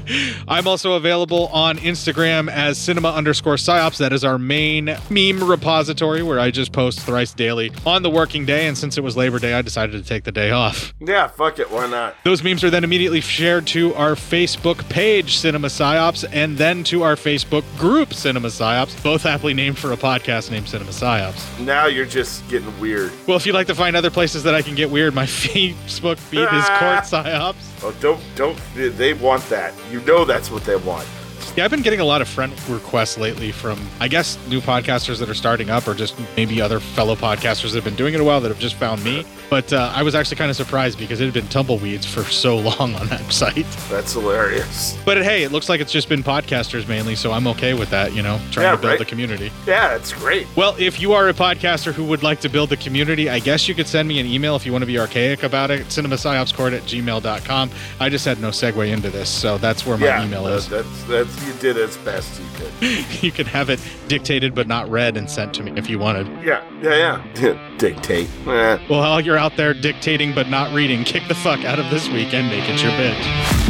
[0.48, 3.98] I'm also available on Instagram as cinema underscore psyops.
[3.98, 8.46] That is our main meme repository where I just post thrice daily on the working
[8.46, 8.66] day.
[8.66, 10.94] And since it was Labor Day, I decided to take the day off.
[11.04, 11.70] Yeah, fuck it.
[11.70, 12.14] Why not?
[12.24, 17.02] Those memes are then immediately shared to our Facebook page, Cinema Psyops, and then to
[17.02, 21.58] our Facebook group, Cinema Psyops, both aptly named for a podcast named Cinema Psyops.
[21.64, 23.12] Now you're just getting weird.
[23.26, 26.18] Well, if you'd like to find other places that I can get weird, my Facebook
[26.18, 26.48] feed is
[26.78, 27.82] Court Psyops.
[27.84, 28.58] Oh, don't, don't.
[28.74, 29.74] they- They want that.
[29.90, 31.06] You know that's what they want.
[31.54, 35.18] Yeah, I've been getting a lot of friend requests lately from, I guess, new podcasters
[35.18, 38.20] that are starting up or just maybe other fellow podcasters that have been doing it
[38.20, 39.26] a while that have just found me.
[39.50, 42.56] But uh, I was actually kind of surprised because it had been tumbleweeds for so
[42.78, 43.66] long on that site.
[43.90, 44.96] That's hilarious.
[45.04, 48.14] But hey, it looks like it's just been podcasters mainly, so I'm okay with that,
[48.14, 48.98] you know, trying Yeah, to build right.
[48.98, 49.52] the community.
[49.66, 50.46] Yeah, that's great.
[50.56, 53.68] Well, if you are a podcaster who would like to build the community, I guess
[53.68, 56.74] you could send me an email if you want to be archaic about it, cinemapsyopscourt
[56.74, 57.70] at gmail.com.
[58.00, 60.66] I just had no segue into this, so that's where my yeah, email is.
[60.66, 63.22] That's that's you did as best you could.
[63.22, 66.26] you can have it dictated but not read and sent to me if you wanted.
[66.44, 67.76] Yeah, yeah, yeah.
[67.78, 68.28] Dictate.
[68.46, 68.78] Eh.
[68.88, 72.08] Well, while you're out there dictating but not reading, kick the fuck out of this
[72.08, 73.61] week and make it your bitch.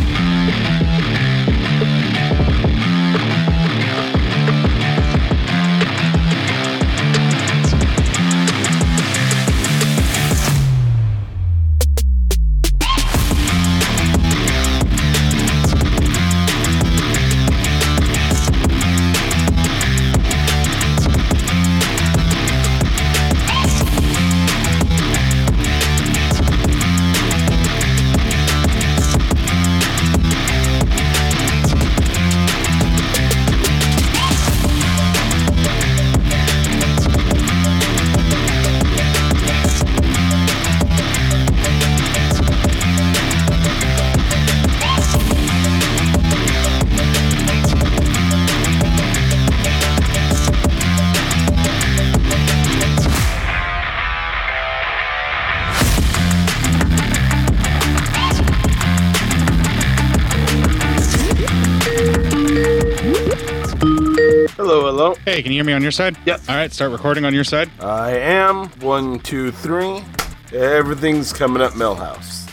[65.73, 66.19] Me on your side?
[66.27, 66.43] Yep.
[66.51, 67.71] All right, start recording on your side.
[67.81, 70.05] I am one, two, three.
[70.53, 72.45] Everything's coming up, Milhouse.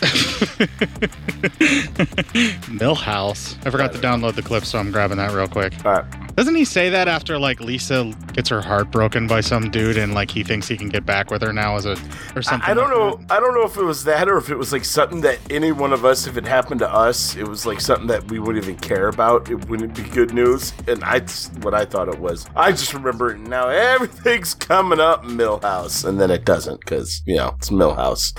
[2.70, 3.58] Milhouse.
[3.66, 5.74] I forgot to download the clip, so I'm grabbing that real quick.
[5.84, 6.19] All right.
[6.36, 10.14] Doesn't he say that after like Lisa gets her heart broken by some dude and
[10.14, 11.96] like he thinks he can get back with her now as a
[12.34, 12.68] or something?
[12.68, 13.34] I don't like know.
[13.34, 15.72] I don't know if it was that or if it was like something that any
[15.72, 18.64] one of us, if it happened to us, it was like something that we wouldn't
[18.64, 19.50] even care about.
[19.50, 20.72] It wouldn't be good news.
[20.86, 21.20] And I,
[21.60, 22.46] what I thought it was.
[22.56, 27.54] I just remember now everything's coming up, Milhouse, and then it doesn't because you know
[27.58, 28.32] it's Milhouse.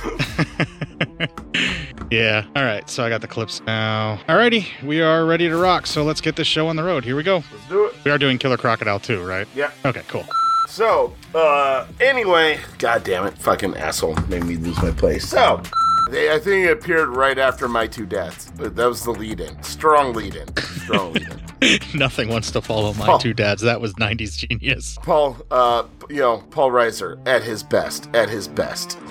[2.12, 2.46] Yeah.
[2.56, 2.88] All right.
[2.90, 4.20] So I got the clips now.
[4.28, 4.68] Alrighty.
[4.84, 5.88] We are ready to rock.
[5.88, 7.06] So let's get this show on the road.
[7.06, 7.38] Here we go.
[7.52, 7.96] Let's do it.
[8.04, 9.48] We are doing Killer Crocodile too, right?
[9.56, 9.72] Yeah.
[9.86, 10.26] Okay, cool.
[10.68, 15.28] So, uh, anyway, god damn it, fucking asshole made me lose my place.
[15.28, 15.62] So,
[16.10, 18.52] they, I think it appeared right after My Two Dads.
[18.58, 19.62] But That was the lead in.
[19.64, 20.56] Strong lead in.
[20.58, 21.28] Strong lead
[21.62, 21.80] in.
[22.00, 23.18] Nothing wants to follow my Oh.
[23.20, 23.62] two dads.
[23.62, 24.98] That was 90s genius.
[25.04, 28.10] Paul, uh, you know, Paul Reiser at his best.
[28.14, 28.98] At his best.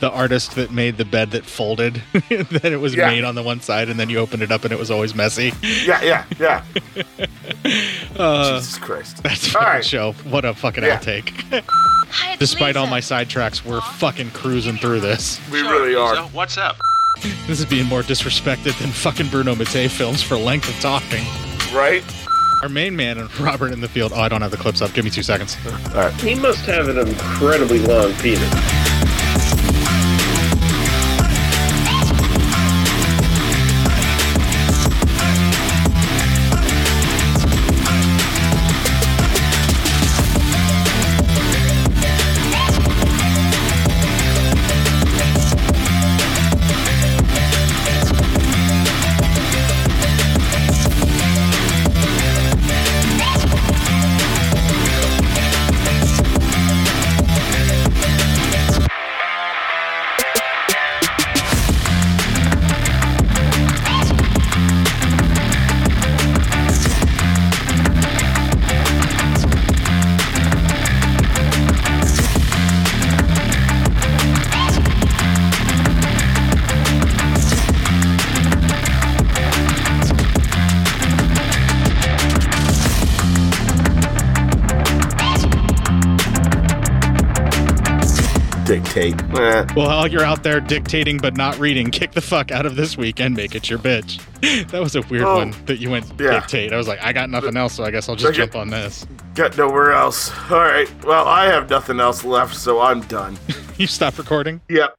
[0.00, 3.08] The artist that made the bed that folded, that it was Yeah.
[3.08, 5.14] made on the one side and then you opened it up and it was always
[5.14, 5.52] messy.
[5.62, 6.64] Yeah, yeah, yeah.
[8.18, 9.22] Uh, Jesus Christ.
[9.22, 10.12] That's a All fucking show.
[10.24, 10.98] What a fucking Yeah.
[10.98, 11.62] outtake.
[12.38, 15.40] Despite all my sidetracks, we're fucking cruising through this.
[15.50, 16.14] We really are.
[16.16, 16.76] So, what's up?
[17.46, 21.24] This is being more disrespected than fucking Bruno Mattei films for length of talking.
[21.74, 22.04] Right?
[22.62, 24.12] Our main man, and Robert in the field.
[24.14, 24.92] Oh, I don't have the clips up.
[24.92, 25.56] Give me two seconds.
[25.66, 26.12] All right.
[26.20, 28.40] He must have an incredibly long penis.
[89.76, 92.96] Well, while you're out there dictating but not reading, kick the fuck out of this
[92.96, 94.20] week and make it your bitch.
[94.72, 96.40] That was a weird Oh, one that you went yeah.
[96.40, 96.72] dictate.
[96.72, 99.06] I was like, I got nothing else, so I guess I'll just jump on this.
[99.36, 100.32] Got nowhere else.
[100.50, 100.88] All right.
[101.04, 103.38] Well, I have nothing else left, so I'm done.
[103.78, 104.60] You stop recording?
[104.68, 104.90] Yep.